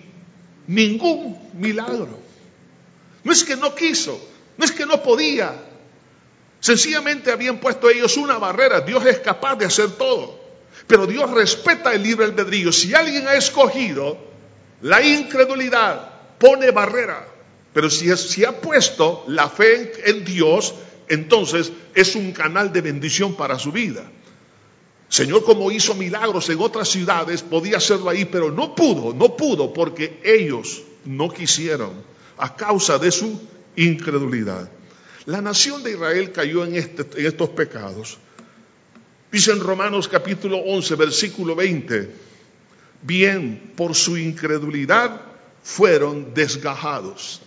[0.67, 2.19] ningún milagro.
[3.24, 4.19] No es que no quiso,
[4.58, 5.52] no es que no podía.
[6.60, 8.82] Sencillamente habían puesto ellos una barrera.
[8.82, 10.39] Dios es capaz de hacer todo.
[10.88, 12.72] Pero Dios respeta el libre albedrío.
[12.72, 14.17] Si alguien ha escogido
[14.82, 17.26] la incredulidad pone barrera,
[17.74, 20.76] pero si, ha puesto la fe en Dios,
[21.10, 24.10] entonces es un canal de bendición para su vida.
[25.10, 29.72] Señor, como hizo milagros en otras ciudades, podía hacerlo ahí, pero no pudo, no pudo,
[29.72, 31.92] porque ellos no quisieron
[32.38, 33.39] a causa de su
[33.76, 34.72] incredulidad.
[35.26, 38.18] La nación de Israel cayó en, este, estos pecados.
[39.32, 42.34] Dice en Romanos capítulo 11, versículo 20
[43.04, 45.22] bien por su incredulidad
[45.62, 47.42] fueron desgajados.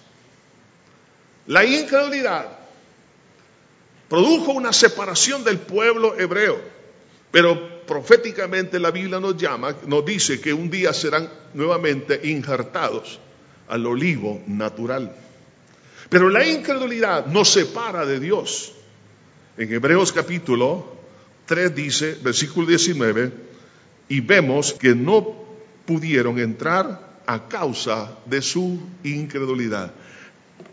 [1.47, 2.56] La incredulidad
[4.09, 6.61] produjo una separación del pueblo hebreo,
[7.31, 13.21] pero proféticamente la Biblia nos llama, nos dice que un día serán nuevamente injertados
[13.69, 15.15] al olivo natural.
[16.09, 18.73] Pero la incredulidad nos separa de Dios.
[19.57, 20.97] En Hebreos capítulo
[21.47, 23.33] 3 dice, versículo 19,
[24.09, 25.47] y vemos que no
[25.85, 29.93] pudieron entrar a causa de su incredulidad.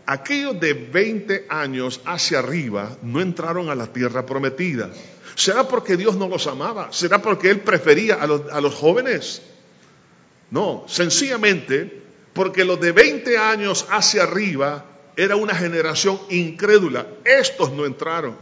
[0.06, 4.90] Aquellos de 20 años hacia arriba no entraron a la tierra prometida.
[5.34, 6.92] ¿Será porque Dios no los amaba?
[6.92, 8.26] ¿Será porque Él prefería a
[8.60, 9.42] los, jóvenes?
[10.50, 12.02] No, sencillamente
[12.34, 14.84] porque los de 20 años hacia arriba
[15.16, 17.06] era una generación incrédula.
[17.24, 18.36] Estos no entraron.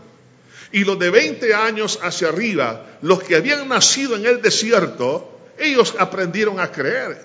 [0.72, 5.94] Y los de 20 años hacia arriba, los que habían nacido en el desierto, ellos
[5.98, 7.24] aprendieron a creer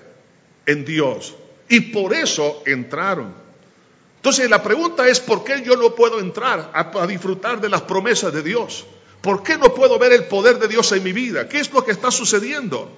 [0.66, 1.34] en Dios
[1.68, 3.47] y por eso entraron.
[4.18, 8.32] Entonces la pregunta es, ¿por qué yo no puedo entrar a, disfrutar de las promesas
[8.32, 8.84] de Dios?
[9.20, 11.48] ¿Por qué no puedo ver el poder de Dios en mi vida?
[11.48, 12.90] ¿Qué es lo que está sucediendo?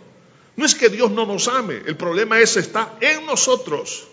[0.56, 4.06] No es que Dios no nos ame, el problema es está en nosotros.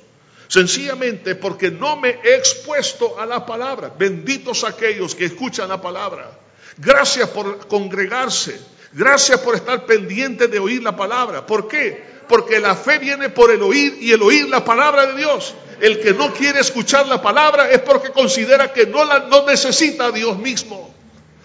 [0.50, 3.94] Sencillamente porque no me he expuesto a la palabra.
[3.98, 6.38] Benditos aquellos que escuchan la palabra.
[6.78, 8.60] Gracias por congregarse.
[8.94, 11.46] Gracias por estar pendiente de oír la palabra.
[11.46, 12.04] ¿Por qué?
[12.28, 15.54] Porque la fe viene por el oír y el oír la palabra de Dios.
[15.80, 20.06] El que no quiere escuchar la palabra es porque considera que no, la, no necesita
[20.06, 20.94] a Dios mismo.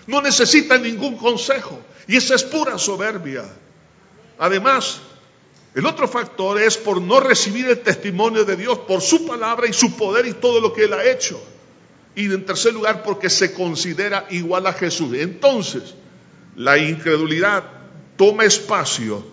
[0.06, 1.80] No necesita ningún consejo.
[2.06, 3.44] Y esa es pura soberbia.
[4.38, 5.00] Además,
[5.74, 9.72] el otro factor es por no recibir el testimonio de Dios, por su palabra y
[9.72, 11.42] su poder y todo lo que Él ha hecho.
[12.14, 15.14] Y en tercer lugar, porque se considera igual a Jesús.
[15.14, 15.94] Entonces,
[16.56, 17.64] la incredulidad
[18.16, 19.24] toma espacio,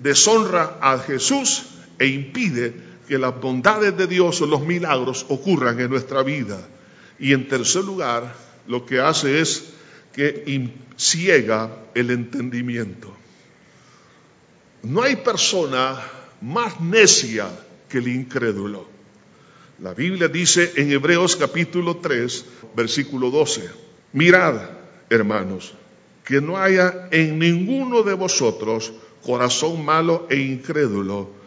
[0.00, 1.62] deshonra a Jesús
[1.98, 2.74] e impide
[3.10, 6.60] que las bondades de Dios o los milagros ocurran en nuestra vida.
[7.18, 8.36] Y en tercer lugar,
[8.68, 9.72] lo que hace es
[10.12, 13.12] que ciega el entendimiento.
[14.84, 16.00] No hay persona
[16.40, 17.48] más necia
[17.88, 18.88] que el incrédulo.
[19.80, 22.44] La Biblia dice en Hebreos capítulo 3,
[22.76, 23.70] versículo 12,
[24.12, 24.54] mirad,
[25.08, 25.74] hermanos,
[26.24, 31.39] que no haya en ninguno de vosotros corazón malo e incrédulo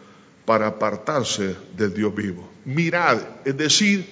[0.44, 2.50] para apartarse del Dios vivo.
[2.64, 4.06] Mirad, es decir,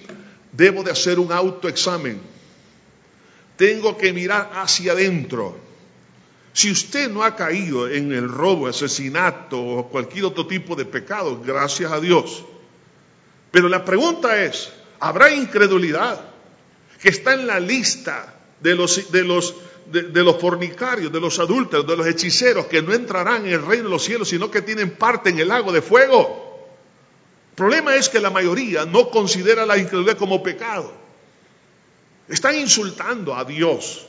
[0.51, 2.19] debo de hacer un autoexamen.
[3.55, 5.57] Tengo que mirar hacia adentro.
[6.53, 11.41] Si usted no ha caído en el robo, asesinato o cualquier otro tipo de pecado,
[11.43, 12.45] gracias a Dios.
[13.51, 16.21] Pero la pregunta es, ¿habrá incredulidad
[17.01, 19.55] que está en la lista de los, de los,
[19.91, 23.85] de, los fornicarios, de los adúlteros, de los hechiceros que no entrarán en el reino
[23.85, 26.67] de los cielos, sino que tienen parte en el lago de fuego?
[27.51, 30.91] El problema es que la mayoría no considera la incredulidad como pecado.
[32.27, 34.07] Están insultando a Dios.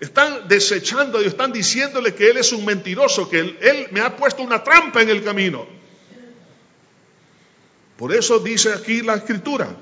[0.00, 4.16] Están desechando a Dios, están diciéndole que Él es un mentiroso, que Él, me ha
[4.16, 5.66] puesto una trampa en el camino.
[7.96, 9.76] Por eso dice aquí la escritura,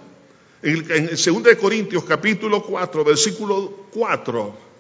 [0.63, 4.72] en, 2 Corintios capítulo 4, versículo 4,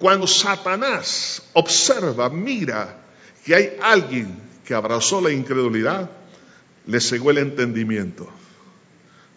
[0.00, 3.02] cuando Satanás observa, mira
[3.44, 4.34] que hay alguien
[4.64, 6.10] que abrazó la incredulidad,
[6.86, 8.26] le cegó el entendimiento.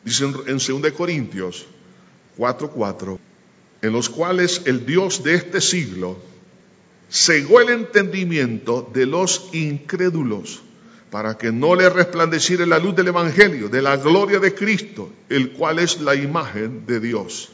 [0.05, 1.65] Dice en 2 Corintios
[2.37, 3.19] 4, 4,
[3.81, 6.17] en los cuales el Dios de este siglo
[7.11, 10.61] cegó el entendimiento de los incrédulos
[11.11, 15.51] para que no le resplandeciera la luz del Evangelio, de la gloria de Cristo, el
[15.51, 17.49] cual es la imagen de Dios.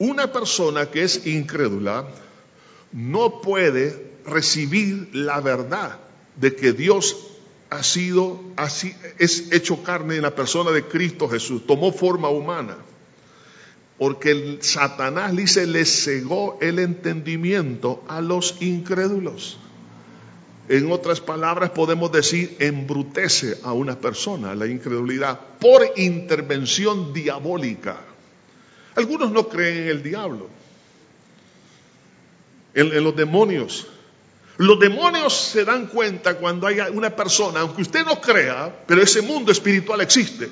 [0.00, 2.06] Una persona que es incrédula
[2.92, 5.98] no puede recibir la verdad
[6.36, 7.18] de que Dios
[7.68, 12.78] ha sido así, es hecho carne en la persona de Cristo Jesús, tomó forma humana.
[13.98, 19.58] Porque Satanás dice, le cegó el entendimiento a los incrédulos.
[20.70, 27.98] En otras palabras, podemos decir, embrutece a una persona la incredulidad por intervención diabólica.
[28.94, 30.48] Algunos no creen en el diablo,
[32.74, 33.86] en, los demonios.
[34.56, 39.22] Los demonios se dan cuenta cuando hay una persona, aunque usted no crea, pero ese
[39.22, 40.50] mundo espiritual existe.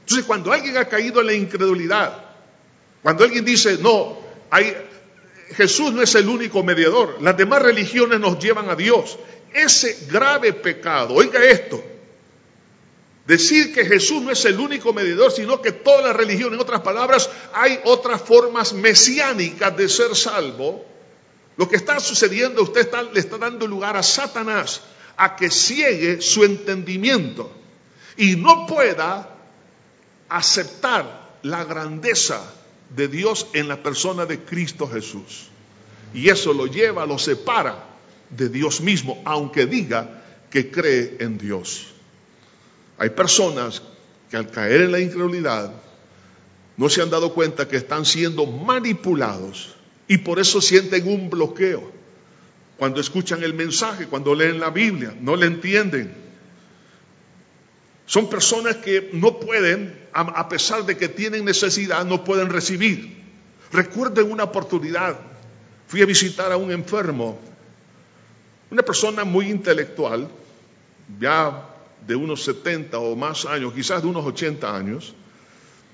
[0.00, 2.24] Entonces, cuando alguien ha caído en la incredulidad,
[3.02, 4.18] cuando alguien dice, no,
[4.50, 4.74] hay,
[5.50, 9.18] Jesús no es el único mediador, las demás religiones nos llevan a Dios.
[9.52, 11.82] Ese grave pecado, oiga esto,
[13.28, 16.80] decir que Jesús no es el único mediador, sino que toda la religión, en otras
[16.80, 20.86] palabras, hay otras formas mesiánicas de ser salvo.
[21.58, 24.80] Lo que está sucediendo, usted le está dando lugar a Satanás
[25.18, 27.52] a que ciegue su entendimiento
[28.16, 29.36] y no pueda
[30.30, 32.40] aceptar la grandeza
[32.96, 35.48] de Dios en la persona de Cristo Jesús.
[36.14, 37.84] Y eso lo lleva, lo separa
[38.30, 41.97] de Dios mismo, aunque diga que cree en Dios.
[42.98, 43.82] Hay personas
[44.30, 45.72] que al caer en la incredulidad
[46.76, 49.74] no se han dado cuenta que están siendo manipulados
[50.06, 51.92] y por eso sienten un bloqueo.
[52.76, 56.14] Cuando escuchan el mensaje, cuando leen la Biblia, no le entienden.
[58.06, 63.18] Son personas que no pueden a pesar de que tienen necesidad, no pueden recibir.
[63.72, 65.16] Recuerden una oportunidad,
[65.86, 67.38] fui a visitar a un enfermo,
[68.70, 70.28] una persona muy intelectual,
[71.20, 71.68] ya
[72.06, 75.14] de unos 70 o más años, quizás de unos 80 años,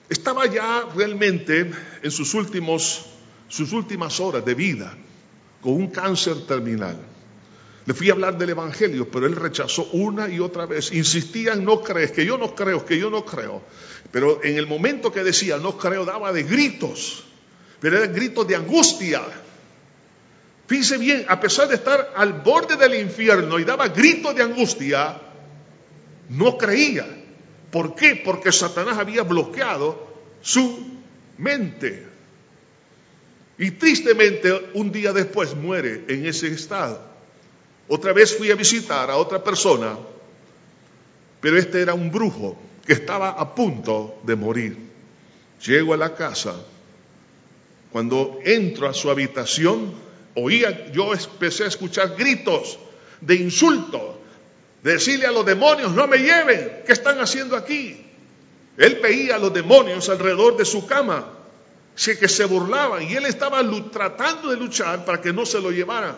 [0.08, 1.70] estaba ya realmente
[2.02, 3.06] en sus, últimos,
[3.48, 4.94] sus últimas horas de vida,
[5.60, 6.98] con un cáncer terminal.
[7.86, 10.92] Le fui a hablar del Evangelio, pero él rechazó una y otra vez.
[10.92, 13.62] Insistía en no crees, que yo no creo, que yo no creo.
[14.10, 17.24] Pero en el momento que decía no creo, daba de gritos,
[17.80, 19.22] pero eran gritos de angustia.
[20.66, 25.20] Fíjense bien, a pesar de estar al borde del infierno y daba gritos de angustia,
[26.28, 27.06] no creía.
[27.70, 28.20] ¿Por qué?
[28.24, 30.06] Porque Satanás había bloqueado
[30.40, 31.00] su
[31.38, 32.06] mente.
[33.58, 37.00] Y tristemente un día después muere en ese estado.
[37.88, 39.98] Otra vez fui a visitar a otra persona,
[41.40, 42.56] pero este era un brujo
[42.86, 44.76] que estaba a punto de morir.
[45.64, 46.54] Llego a la casa.
[47.92, 49.94] Cuando entro a su habitación,
[50.34, 52.78] oía, yo empecé a escuchar gritos
[53.20, 54.20] de insulto,
[54.92, 58.04] decirle a los demonios, no me lleven, ¿qué están haciendo aquí?
[58.76, 61.26] Él veía a los demonios alrededor de su cama,
[61.96, 66.16] que se burlaban y él estaba tratando de luchar para que no se lo llevaran.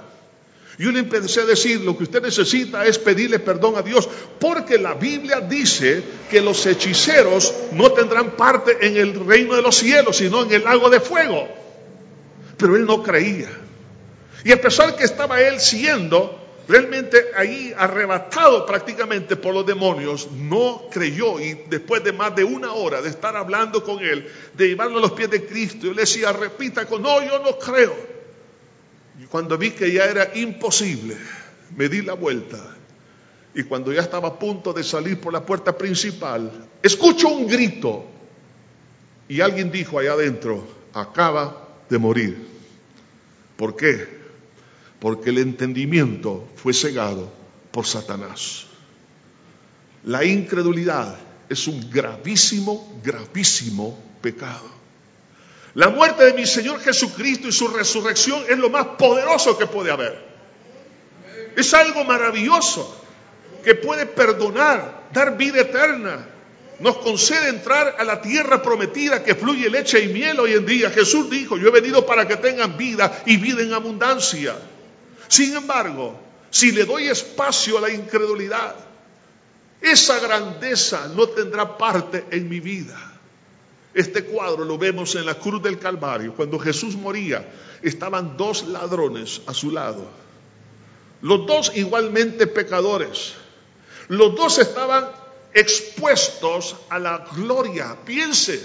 [0.78, 4.08] Yo le empecé a decir, lo que usted necesita es pedirle perdón a Dios,
[4.38, 9.76] porque la Biblia dice que los hechiceros no tendrán parte en el reino de los
[9.76, 11.48] cielos, sino en el lago de fuego.
[12.58, 13.48] Pero él no creía.
[14.44, 20.88] Y a pesar que estaba él siendo realmente ahí arrebatado prácticamente por los demonios, no
[20.90, 24.98] creyó y después de más de una hora de estar hablando con él, de llevarlo
[24.98, 27.94] a los pies de Cristo, yo le decía, repita con, no, yo no creo.
[29.20, 31.16] Y cuando vi que ya era imposible,
[31.76, 32.76] me di la vuelta
[33.54, 38.04] y cuando ya estaba a punto de salir por la puerta principal, escucho un grito
[39.28, 42.46] y alguien dijo allá adentro, acaba de morir.
[43.56, 44.25] ¿Por qué?
[45.06, 47.32] Porque el entendimiento fue cegado
[47.70, 48.66] por Satanás.
[50.02, 51.16] La incredulidad
[51.48, 54.68] es un gravísimo, gravísimo pecado.
[55.74, 59.92] La muerte de mi Señor Jesucristo y su resurrección es lo más poderoso que puede
[59.92, 60.26] haber.
[61.54, 63.00] Es algo maravilloso
[63.62, 66.26] que puede perdonar, dar vida eterna.
[66.80, 70.90] Nos concede entrar a la tierra prometida que fluye leche y miel hoy en día.
[70.90, 74.56] Jesús dijo, yo he venido para que tengan vida y vida en abundancia.
[75.28, 76.18] Sin embargo,
[76.50, 78.74] si le doy espacio a la incredulidad,
[79.80, 83.12] esa grandeza no tendrá parte en mi vida.
[83.94, 86.34] Este cuadro lo vemos en la cruz del Calvario.
[86.34, 87.48] Cuando Jesús moría,
[87.82, 90.06] estaban dos ladrones a su lado.
[91.22, 93.34] Los dos igualmente pecadores.
[94.08, 95.08] Los dos estaban
[95.54, 97.96] expuestos a la gloria.
[98.04, 98.60] Piense,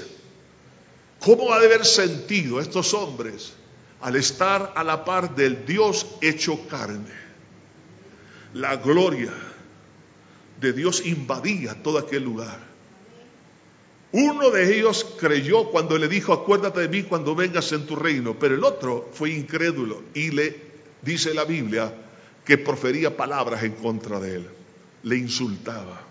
[1.19, 3.53] ¿cómo ha de haber sentido estos hombres
[4.01, 7.21] al estar a la par del Dios hecho carne.
[8.53, 9.31] La gloria
[10.59, 12.71] de Dios invadía todo aquel lugar.
[14.13, 18.37] Uno de ellos creyó cuando le dijo, acuérdate de mí cuando vengas en tu reino,
[18.37, 20.71] pero el otro fue incrédulo y le
[21.01, 21.93] dice la Biblia
[22.43, 24.49] que profería palabras en contra de él,
[25.03, 26.01] le insultaba.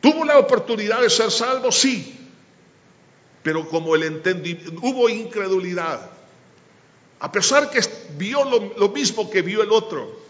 [0.00, 1.70] ¿Tuvo la oportunidad de ser salvo?
[1.70, 2.19] Sí,
[3.42, 6.10] pero como el entendimiento, hubo incredulidad.
[7.20, 7.80] A pesar que
[8.16, 10.20] vio lo, lo mismo que vio el otro,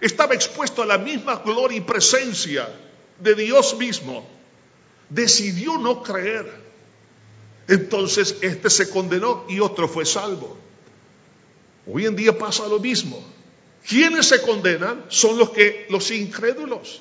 [0.00, 2.68] estaba expuesto a la misma gloria y presencia
[3.18, 4.26] de Dios mismo,
[5.08, 6.66] decidió no creer.
[7.68, 10.56] Entonces este se condenó y otro fue salvo.
[11.86, 13.22] Hoy en día pasa lo mismo.
[13.86, 17.00] Quienes se condenan son los que los incrédulos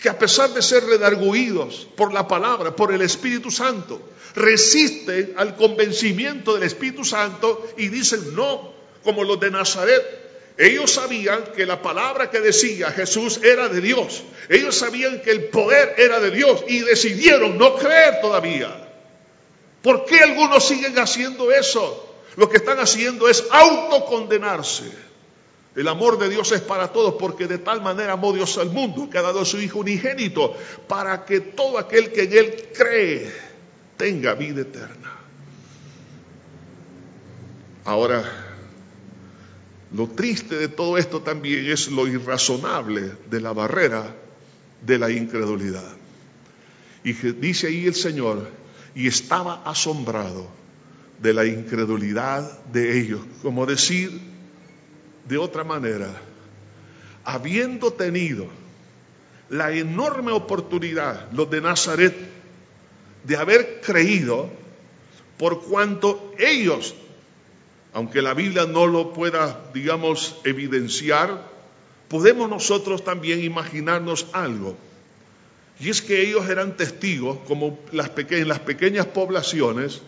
[0.00, 4.00] que a pesar de ser redarguidos por la palabra, por el Espíritu Santo,
[4.34, 10.22] resisten al convencimiento del Espíritu Santo y dicen no, como los de Nazaret.
[10.56, 14.22] Ellos sabían que la palabra que decía Jesús era de Dios.
[14.48, 18.88] Ellos sabían que el poder era de Dios y decidieron no creer todavía.
[19.82, 22.14] ¿Por qué algunos siguen haciendo eso?
[22.36, 24.84] Lo que están haciendo es autocondenarse.
[25.76, 29.10] El amor de Dios es para todos porque de tal manera amó Dios al mundo
[29.10, 30.56] que ha dado a su Hijo unigénito
[30.86, 33.32] para que todo aquel que en Él cree
[33.96, 35.12] tenga vida eterna.
[37.84, 38.24] Ahora,
[39.92, 44.14] lo triste de todo esto también es lo irrazonable de la barrera
[44.80, 45.96] de la incredulidad.
[47.02, 48.48] Y dice ahí el Señor,
[48.94, 50.48] y estaba asombrado
[51.20, 54.33] de la incredulidad de ellos, como decir,
[55.28, 56.08] de otra manera,
[57.24, 58.46] habiendo tenido
[59.48, 62.14] la enorme oportunidad, los de Nazaret,
[63.24, 64.50] de haber creído,
[65.38, 66.94] por cuanto ellos,
[67.92, 71.48] aunque la Biblia no lo pueda, digamos, evidenciar,
[72.08, 74.76] podemos nosotros también imaginarnos algo.
[75.80, 80.02] Y es que ellos eran testigos, como las en las pequeñas poblaciones,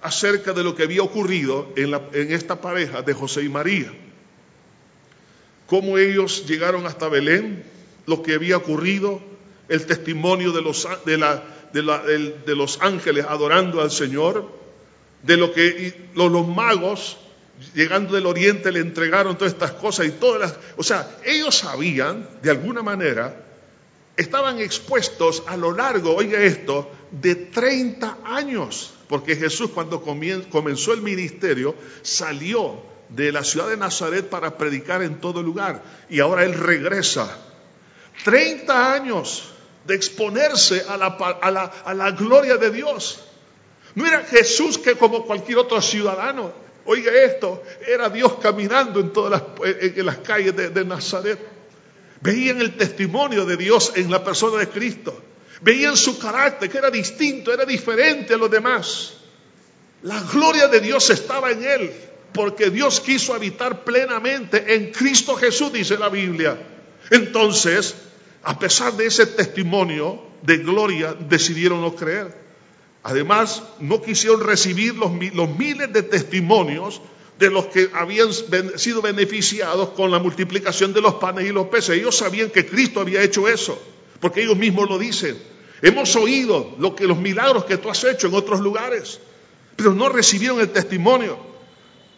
[0.00, 3.92] acerca de lo que había ocurrido en, en esta pareja de José y María
[5.66, 7.64] cómo ellos llegaron hasta Belén,
[8.06, 9.20] lo que había ocurrido,
[9.68, 14.50] el testimonio de los, de, los ángeles adorando al Señor,
[15.22, 17.18] de lo que los, los, magos
[17.74, 20.58] llegando del oriente le entregaron todas estas cosas y todas las...
[20.76, 23.44] O sea, ellos sabían, de alguna manera,
[24.16, 31.00] estaban expuestos a lo largo, oiga esto, de 30 años, porque Jesús cuando comenzó el
[31.00, 35.82] ministerio salió de la ciudad de Nazaret para predicar en todo lugar.
[36.08, 37.36] Y ahora Él regresa.
[38.24, 39.50] 30 años
[39.84, 43.20] de exponerse a la, a la, gloria de Dios.
[43.94, 46.52] No era Jesús que como cualquier otro ciudadano,
[46.86, 51.38] oiga esto, era Dios caminando en todas las, en las calles de, de Nazaret.
[52.20, 55.20] Veían el testimonio de Dios en la persona de Cristo.
[55.60, 59.14] Veían su carácter, que era distinto, era diferente a los demás.
[60.02, 61.92] La gloria de Dios estaba en él
[62.34, 66.58] porque Dios quiso habitar plenamente en Cristo Jesús, dice la Biblia.
[67.10, 67.94] Entonces,
[68.42, 72.36] a pesar de ese testimonio de gloria, decidieron no creer.
[73.04, 77.00] Además, no quisieron recibir los, miles de testimonios
[77.38, 81.98] de los que habían sido beneficiados con la multiplicación de los panes y los peces.
[81.98, 83.80] Ellos sabían que Cristo había hecho eso,
[84.20, 85.38] porque ellos mismos lo dicen.
[85.82, 89.20] Hemos oído lo que los milagros que tú has hecho en otros lugares,
[89.76, 91.53] pero no recibieron el testimonio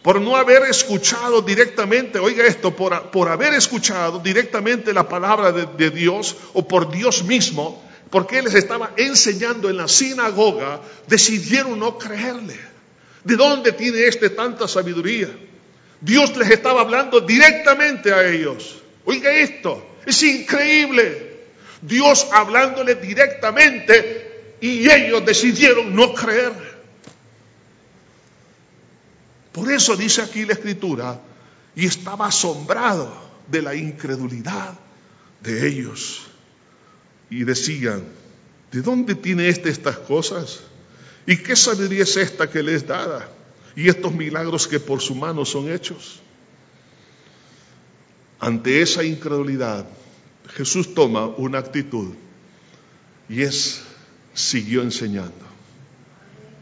[0.01, 5.89] por no haber escuchado directamente, oiga esto, por, por haber escuchado directamente la palabra de,
[5.89, 11.97] Dios o por Dios mismo, porque Él les estaba enseñando en la sinagoga, decidieron no
[11.97, 12.57] creerle.
[13.23, 15.29] ¿De dónde tiene este tanta sabiduría?
[15.99, 18.81] Dios les estaba hablando directamente a ellos.
[19.03, 21.37] Oiga esto, es increíble.
[21.81, 26.76] Dios hablándole directamente y ellos decidieron no creer.
[29.57, 31.19] Por eso dice aquí la escritura,
[31.75, 33.11] y estaba asombrado
[33.47, 34.77] de la incredulidad
[35.41, 36.27] de ellos.
[37.31, 38.03] Y decían,
[38.71, 40.59] ¿de dónde tiene este estas cosas?
[41.25, 43.31] ¿Y qué sabiduría es esta que le es dada?
[43.75, 46.21] Y estos milagros que por su mano son hechos.
[48.39, 49.87] Ante esa incredulidad,
[50.49, 52.13] Jesús toma una actitud
[53.27, 53.81] y es,
[54.35, 55.47] siguió enseñando.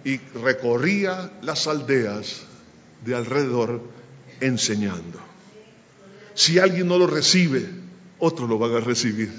[0.06, 2.45] Y recorría las aldeas
[3.06, 3.82] de alrededor
[4.42, 5.20] enseñando.
[6.34, 7.70] Si alguien no lo recibe,
[8.20, 9.32] otros lo van a recibir.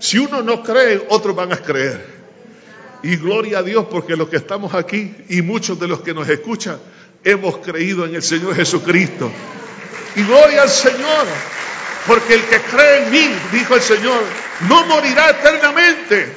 [0.00, 2.04] Si uno no cree, otros van a creer.
[3.02, 6.28] Y gloria a Dios porque los que estamos aquí y muchos de los que nos
[6.28, 6.78] escuchan
[7.22, 9.30] hemos creído en el Señor Jesucristo.
[10.16, 11.26] Y gloria al Señor.
[12.06, 14.22] Porque el que cree en mí, dijo el Señor,
[14.68, 16.34] no morirá eternamente.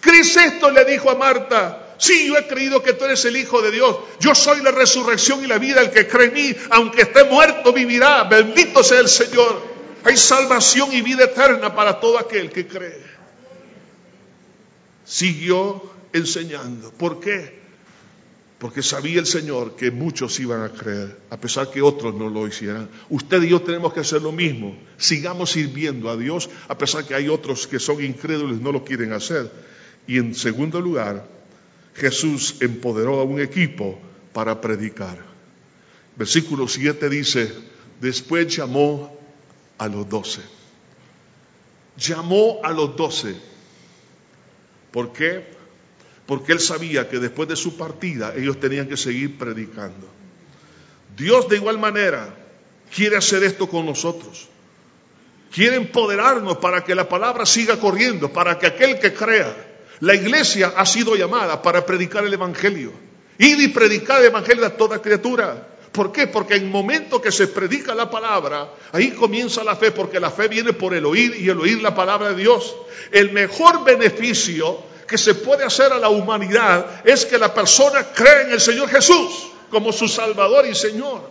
[0.00, 3.70] Cristo le dijo a Marta, sí, yo he creído que tú eres el Hijo de
[3.70, 3.96] Dios.
[4.20, 5.80] Yo soy la resurrección y la vida.
[5.80, 8.24] El que cree en mí, aunque esté muerto, vivirá.
[8.24, 9.62] Bendito sea el Señor.
[10.04, 13.02] Hay salvación y vida eterna para todo aquel que cree.
[15.04, 16.90] Siguió enseñando.
[16.92, 17.62] ¿Por qué?
[18.62, 22.46] porque sabía el Señor que muchos iban a creer, a pesar que otros no lo
[22.46, 22.88] hicieran.
[23.10, 24.78] Usted y yo tenemos que hacer lo mismo.
[24.98, 29.14] Sigamos sirviendo a Dios, a pesar que hay otros que son incrédulos no lo quieren
[29.14, 29.50] hacer.
[30.06, 31.26] Y en segundo lugar,
[31.94, 33.98] Jesús empoderó a un equipo
[34.32, 35.18] para predicar.
[36.16, 37.52] Versículo 7 dice,
[38.00, 39.18] después llamó
[39.78, 40.40] a los doce.
[41.96, 43.36] Llamó a los doce.
[44.90, 45.62] ¿Por qué?
[46.26, 50.06] porque él sabía que después de su partida ellos tenían que seguir predicando.
[51.16, 52.34] Dios de igual manera
[52.94, 54.48] quiere hacer esto con nosotros.
[55.50, 59.71] Quiere empoderarnos para que la palabra siga corriendo, para que aquel que crea,
[60.02, 62.92] la iglesia ha sido llamada para predicar el Evangelio.
[63.38, 65.68] Ir y predicar el Evangelio a toda criatura.
[65.92, 66.26] ¿Por qué?
[66.26, 70.32] Porque en el momento que se predica la palabra, ahí comienza la fe, porque la
[70.32, 72.74] fe viene por el oír y el oír la palabra de Dios.
[73.12, 78.42] El mejor beneficio que se puede hacer a la humanidad es que la persona cree
[78.42, 81.30] en el Señor Jesús como su Salvador y Señor.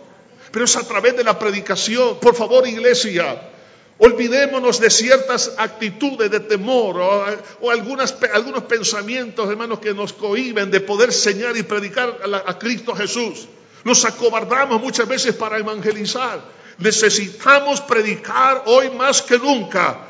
[0.50, 2.18] Pero es a través de la predicación.
[2.20, 3.51] Por favor, iglesia,
[3.98, 8.12] olvidémonos de ciertas actitudes de temor o, algunos
[8.62, 13.48] pensamientos, hermanos, que nos cohiben de poder enseñar y predicar a Cristo Jesús.
[13.84, 16.40] Nos acobardamos muchas veces para evangelizar.
[16.78, 20.08] Necesitamos predicar hoy más que nunca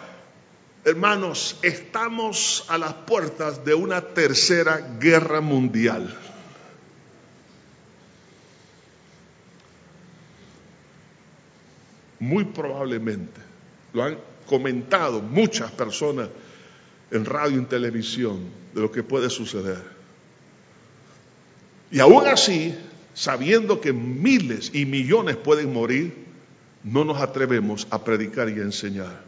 [0.84, 6.12] Hermanos, estamos a las puertas de una tercera guerra mundial.
[12.18, 13.40] Muy probablemente,
[13.92, 16.28] lo han comentado muchas personas
[17.10, 18.40] en radio y en televisión
[18.74, 19.82] de lo que puede suceder.
[21.90, 22.74] Y aún así,
[23.14, 26.14] sabiendo que miles y millones pueden morir,
[26.82, 29.20] no nos atrevemos a predicar y a enseñar.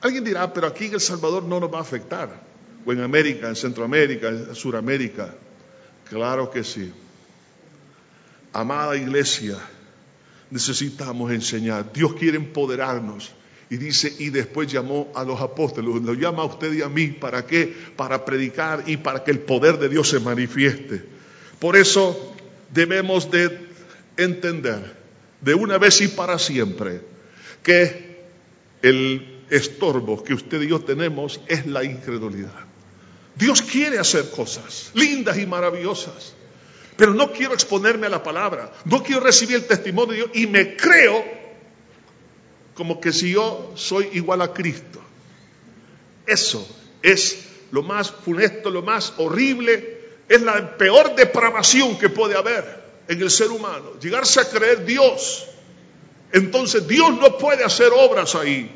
[0.00, 2.50] Alguien dirá, pero aquí en El Salvador no nos va a afectar.
[2.84, 5.34] O en América, en Centroamérica, en Suramérica.
[6.08, 6.92] Claro que sí.
[8.52, 9.56] Amada iglesia,
[10.50, 11.92] necesitamos enseñar.
[11.92, 13.32] Dios quiere empoderarnos.
[13.70, 17.06] Y dice, y después llamó a los apóstoles, lo llama a usted y a mí,
[17.06, 17.72] ¿para qué?
[17.94, 21.04] Para predicar y para que el poder de Dios se manifieste.
[21.60, 22.34] Por eso
[22.72, 23.68] debemos de
[24.16, 24.96] entender
[25.40, 27.00] de una vez y para siempre
[27.62, 28.24] que
[28.82, 32.66] el estorbo que usted y yo tenemos es la incredulidad.
[33.36, 36.34] Dios quiere hacer cosas lindas y maravillosas,
[36.96, 40.46] pero no quiero exponerme a la palabra, no quiero recibir el testimonio de Dios y
[40.48, 41.39] me creo
[42.80, 45.02] como que si yo soy igual a Cristo.
[46.26, 46.66] Eso
[47.02, 53.20] es lo más funesto, lo más horrible, es la peor depravación que puede haber en
[53.20, 55.44] el ser humano, llegarse a creer Dios.
[56.32, 58.74] Entonces Dios no puede hacer obras ahí.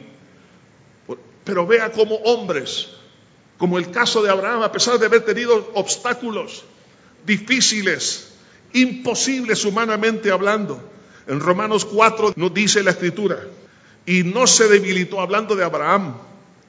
[1.42, 2.90] Pero vea como hombres,
[3.56, 6.62] como el caso de Abraham, a pesar de haber tenido obstáculos
[7.24, 8.34] difíciles
[8.74, 10.90] imposibles humanamente hablando.
[11.26, 13.40] En Romanos 4 nos dice la escritura,
[14.06, 16.16] y no se debilitó hablando de Abraham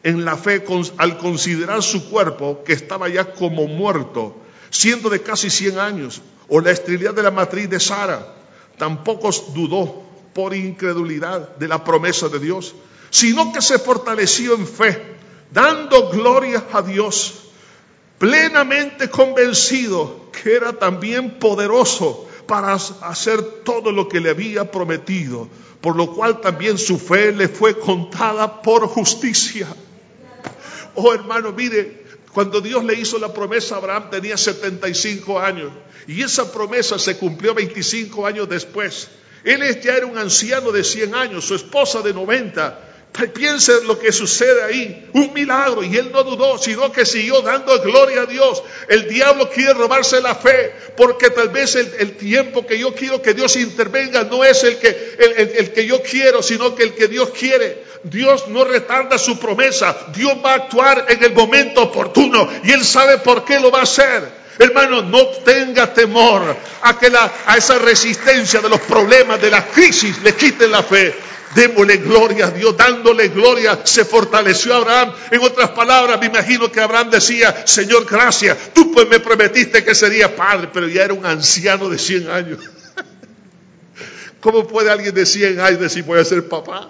[0.04, 0.64] en la fe
[0.98, 4.36] al considerar su cuerpo que estaba ya como muerto,
[4.70, 8.36] siendo de casi 100 años, o la esterilidad de la matriz de Sara.
[8.78, 12.76] Tampoco dudó por incredulidad de la promesa de Dios,
[13.10, 15.02] sino que se fortaleció en fe,
[15.52, 17.46] dando gloria a Dios,
[18.20, 25.48] plenamente convencido que era también poderoso para hacer todo lo que le había prometido,
[25.86, 29.68] por lo cual también su fe le fue contada por justicia.
[30.96, 35.72] Oh hermano, mire, cuando Dios le hizo la promesa a Abraham tenía 75 años
[36.08, 39.10] y esa promesa se cumplió 25 años después.
[39.44, 42.80] Él ya era un anciano de 100 años, su esposa de 90.
[43.34, 45.84] Piense lo que sucede ahí, un milagro.
[45.84, 48.62] Y él no dudó, sino que siguió dando gloria a Dios.
[48.90, 53.34] El diablo quiere robarse la fe, porque tal vez el, tiempo que yo quiero que
[53.34, 54.90] Dios intervenga no es el que,
[55.58, 57.84] el que yo quiero, sino que el que Dios quiere.
[58.04, 59.96] Dios no retarda su promesa.
[60.14, 63.80] Dios va a actuar en el momento oportuno y Él sabe por qué lo va
[63.80, 64.45] a hacer.
[64.58, 70.22] Hermano, no tenga temor a que a esa resistencia de los problemas, de la crisis,
[70.24, 71.14] le quiten la fe.
[71.56, 75.14] Démosle gloria a Dios, dándole gloria, se fortaleció Abraham.
[75.32, 79.96] En otras palabras, me imagino que Abraham decía, Señor, gracias, tú pues me prometiste que
[79.96, 82.60] sería padre, pero ya era un anciano de 100 años.
[84.42, 86.90] ¿Cómo puede alguien de 100 años decir, voy a ser papá?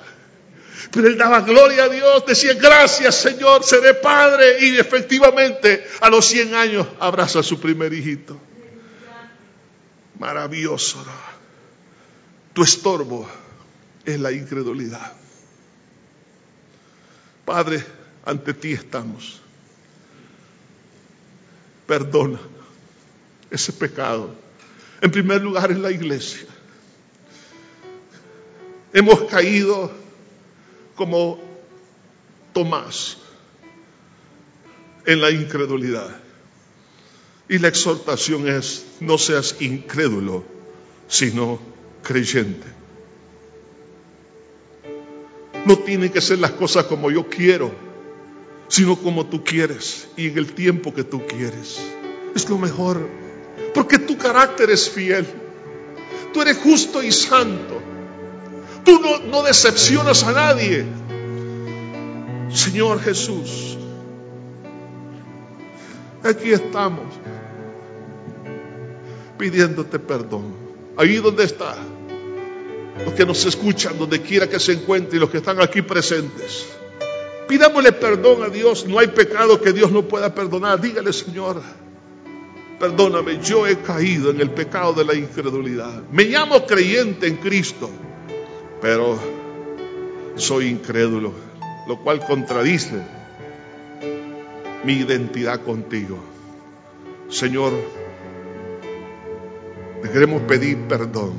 [0.92, 4.66] Pero él daba gloria a Dios, decía, gracias Señor, seré padre.
[4.66, 8.40] Y efectivamente a los 100 años abraza a su primer hijito.
[10.20, 11.04] Maravilloso.
[12.54, 13.28] Tu estorbo
[14.06, 15.14] es la incredulidad.
[17.44, 17.84] Padre,
[18.26, 19.42] ante ti estamos.
[21.86, 22.40] Perdona
[23.52, 24.34] ese pecado.
[25.02, 26.48] En primer lugar en la iglesia.
[28.94, 29.92] Hemos caído
[30.96, 31.40] como
[32.54, 33.18] Tomás
[35.06, 36.22] en la incredulidad.
[37.48, 40.44] Y la exhortación es, no seas incrédulo,
[41.08, 41.60] sino
[42.02, 42.68] creyente.
[45.66, 47.72] No tienen que ser las cosas como yo quiero,
[48.68, 51.80] sino como tú quieres y en el tiempo que tú quieres.
[52.36, 53.08] Es lo mejor,
[53.74, 55.26] porque tu carácter es fiel.
[56.34, 57.82] Tú eres justo y santo.
[58.86, 60.86] Tú no, decepcionas a nadie.
[62.52, 63.78] Señor Jesús,
[66.24, 67.04] aquí estamos
[69.38, 70.54] pidiéndote perdón.
[70.98, 71.76] Ahí donde está,
[73.04, 76.68] los que nos escuchan, donde quiera que se encuentre y los que están aquí presentes.
[77.48, 78.86] Pidámosle perdón a Dios.
[78.86, 80.80] No hay pecado que Dios no pueda perdonar.
[80.80, 81.62] Dígale, Señor,
[82.80, 86.04] perdóname, yo he caído en el pecado de la incredulidad.
[86.12, 87.90] Me llamo creyente en Cristo
[88.82, 89.18] pero
[90.36, 91.34] soy incrédulo,
[91.88, 93.02] lo cual contradice
[94.84, 96.18] mi identidad contigo.
[97.30, 97.74] Señor,
[100.02, 101.34] te queremos pedir perdón,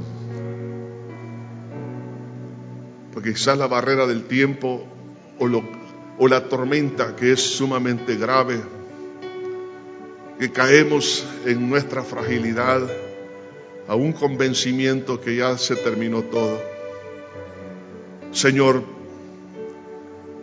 [3.12, 4.84] porque quizás la barrera del tiempo
[5.38, 5.62] o,
[6.18, 8.60] o la tormenta que es sumamente grave,
[10.38, 12.82] que caemos en nuestra fragilidad
[13.88, 16.75] a un convencimiento que ya se terminó todo
[18.36, 18.82] Señor,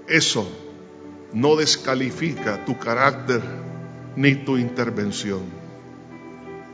[0.08, 0.50] eso
[1.32, 3.39] no descalifica tu carácter
[4.16, 5.41] ni tu intervención.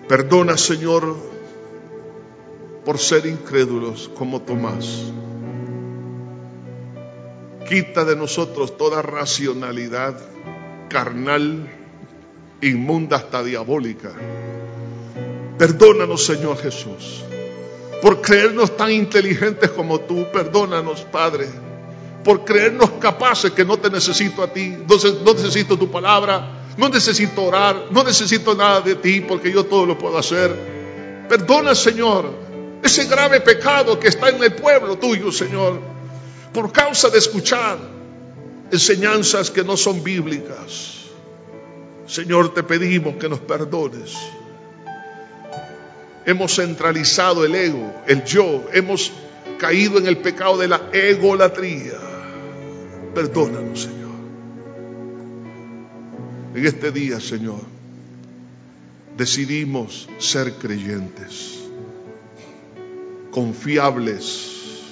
[0.07, 1.17] Perdona, Señor,
[2.86, 5.11] por ser incrédulos como Tomás.
[7.67, 10.17] Quita de nosotros toda racionalidad
[10.88, 11.70] carnal,
[12.61, 14.13] inmunda hasta diabólica.
[15.57, 17.26] Perdónanos, Señor Jesús
[18.02, 20.28] por creernos tan inteligentes como tú.
[20.32, 21.47] Perdónanos, Padre,
[22.24, 27.43] por creernos capaces que no te necesito a ti, no, necesito tu palabra, no necesito
[27.43, 30.56] orar, no necesito nada de ti porque yo todo lo puedo hacer.
[31.28, 32.32] Perdona, Señor,
[32.82, 35.80] ese grave pecado que está en el pueblo tuyo, Señor,
[36.54, 37.78] por causa de escuchar
[38.72, 41.00] enseñanzas que no son bíblicas.
[42.08, 44.18] Señor, te pedimos que nos perdones.
[46.30, 48.63] Hemos centralizado el ego, el yo.
[48.71, 49.11] Hemos
[49.57, 51.97] caído en el pecado de la egolatría.
[53.15, 54.11] Perdónanos, Señor.
[56.53, 57.61] En este día, Señor,
[59.17, 61.61] decidimos ser creyentes,
[63.32, 64.84] confiables,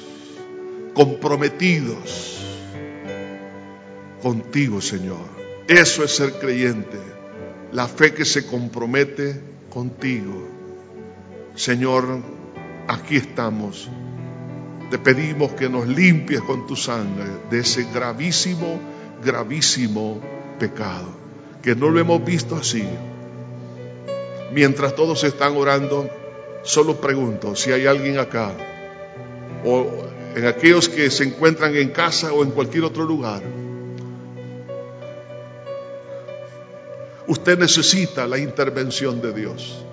[0.95, 2.39] comprometidos
[4.23, 5.27] contigo, Señor.
[5.67, 6.97] Eso es ser creyente,
[7.73, 10.56] la fe que se compromete contigo
[11.57, 12.21] Señor,
[12.87, 13.89] aquí estamos.
[14.91, 18.79] Te pedimos que nos limpies con tu sangre de ese gravísimo,
[19.25, 20.21] gravísimo
[20.59, 21.07] pecado,
[21.63, 22.87] que no lo hemos visto así.
[24.53, 26.07] Mientras todos están orando,
[26.61, 28.51] solo pregunto si hay alguien acá
[29.65, 29.87] o
[30.35, 33.41] en aquellos que se encuentran en casa o en cualquier otro lugar.
[37.25, 39.86] Usted necesita la intervención de Dios.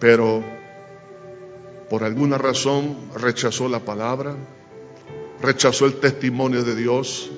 [0.00, 0.42] Pero
[1.88, 4.36] por alguna razón rechazó la palabra,
[5.40, 7.30] rechazó el testimonio de Dios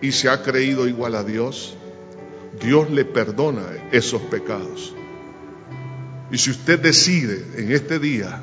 [0.00, 1.76] y se ha creído igual a Dios.
[2.60, 3.62] Dios le perdona
[3.92, 4.94] esos pecados.
[6.30, 8.42] Y si usted decide en este día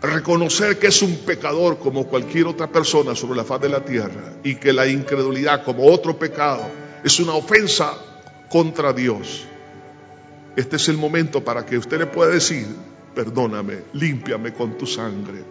[0.00, 4.34] reconocer que es un pecador como cualquier otra persona sobre la faz de la tierra
[4.42, 6.62] y que la incredulidad como otro pecado
[7.02, 7.94] es una ofensa
[8.48, 9.46] contra Dios.
[10.56, 12.66] Este es el momento para que usted le pueda decir,
[13.14, 15.42] perdóname, límpiame con tu sangre.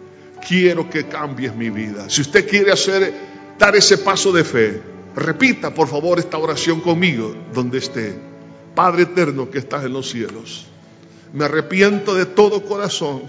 [0.46, 2.08] Quiero que cambies mi vida.
[2.08, 3.12] Si usted quiere hacer
[3.58, 4.82] dar ese paso de fe,
[5.14, 8.14] repita por favor esta oración conmigo donde esté.
[8.74, 10.66] Padre eterno que estás en los cielos,
[11.32, 13.22] me arrepiento de todo corazón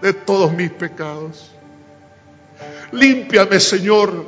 [0.00, 1.50] de todos mis pecados.
[2.92, 4.26] Límpiame, Señor,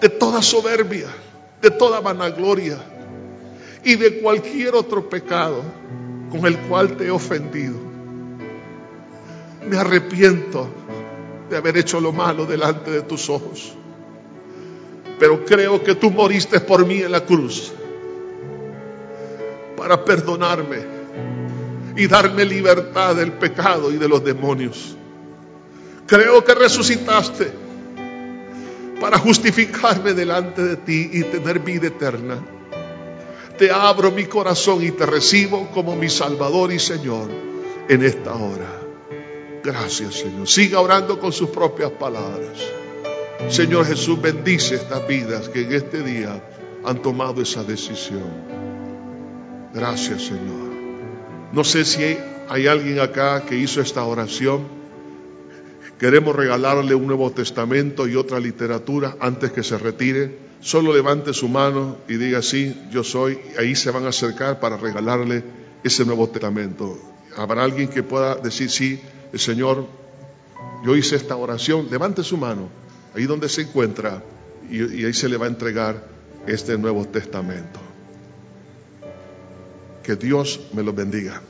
[0.00, 1.08] de toda soberbia,
[1.60, 2.78] de toda vanagloria
[3.86, 5.62] y de cualquier otro pecado
[6.28, 7.76] con el cual te he ofendido.
[9.70, 10.68] Me arrepiento
[11.48, 13.74] de haber hecho lo malo delante de tus ojos.
[15.20, 17.72] Pero creo que tú moriste por mí en la cruz
[19.76, 20.78] para perdonarme
[21.94, 24.96] y darme libertad del pecado y de los demonios.
[26.08, 27.52] Creo que resucitaste
[29.00, 32.55] para justificarme delante de ti y tener vida eterna.
[33.58, 37.30] Te abro mi corazón y te recibo como mi Salvador y Señor
[37.88, 38.80] en esta hora.
[39.64, 40.46] Gracias Señor.
[40.46, 42.58] Siga orando con sus propias palabras.
[43.48, 46.42] Señor Jesús, bendice estas vidas que en este día
[46.84, 48.30] han tomado esa decisión.
[49.72, 50.70] Gracias Señor.
[51.52, 54.64] No sé si hay alguien acá que hizo esta oración.
[55.98, 60.45] Queremos regalarle un Nuevo Testamento y otra literatura antes que se retire.
[60.66, 63.38] Solo levante su mano y diga sí, yo soy.
[63.56, 65.44] Ahí se van a acercar para regalarle
[65.84, 66.98] ese Nuevo Testamento.
[67.36, 69.00] Habrá alguien que pueda decir sí,
[69.32, 69.86] el Señor,
[70.84, 71.86] yo hice esta oración.
[71.88, 72.68] Levante su mano
[73.14, 74.24] ahí donde se encuentra
[74.68, 76.02] y, ahí se le va a entregar
[76.48, 77.78] este Nuevo Testamento.
[80.02, 81.42] Que Dios me los bendiga.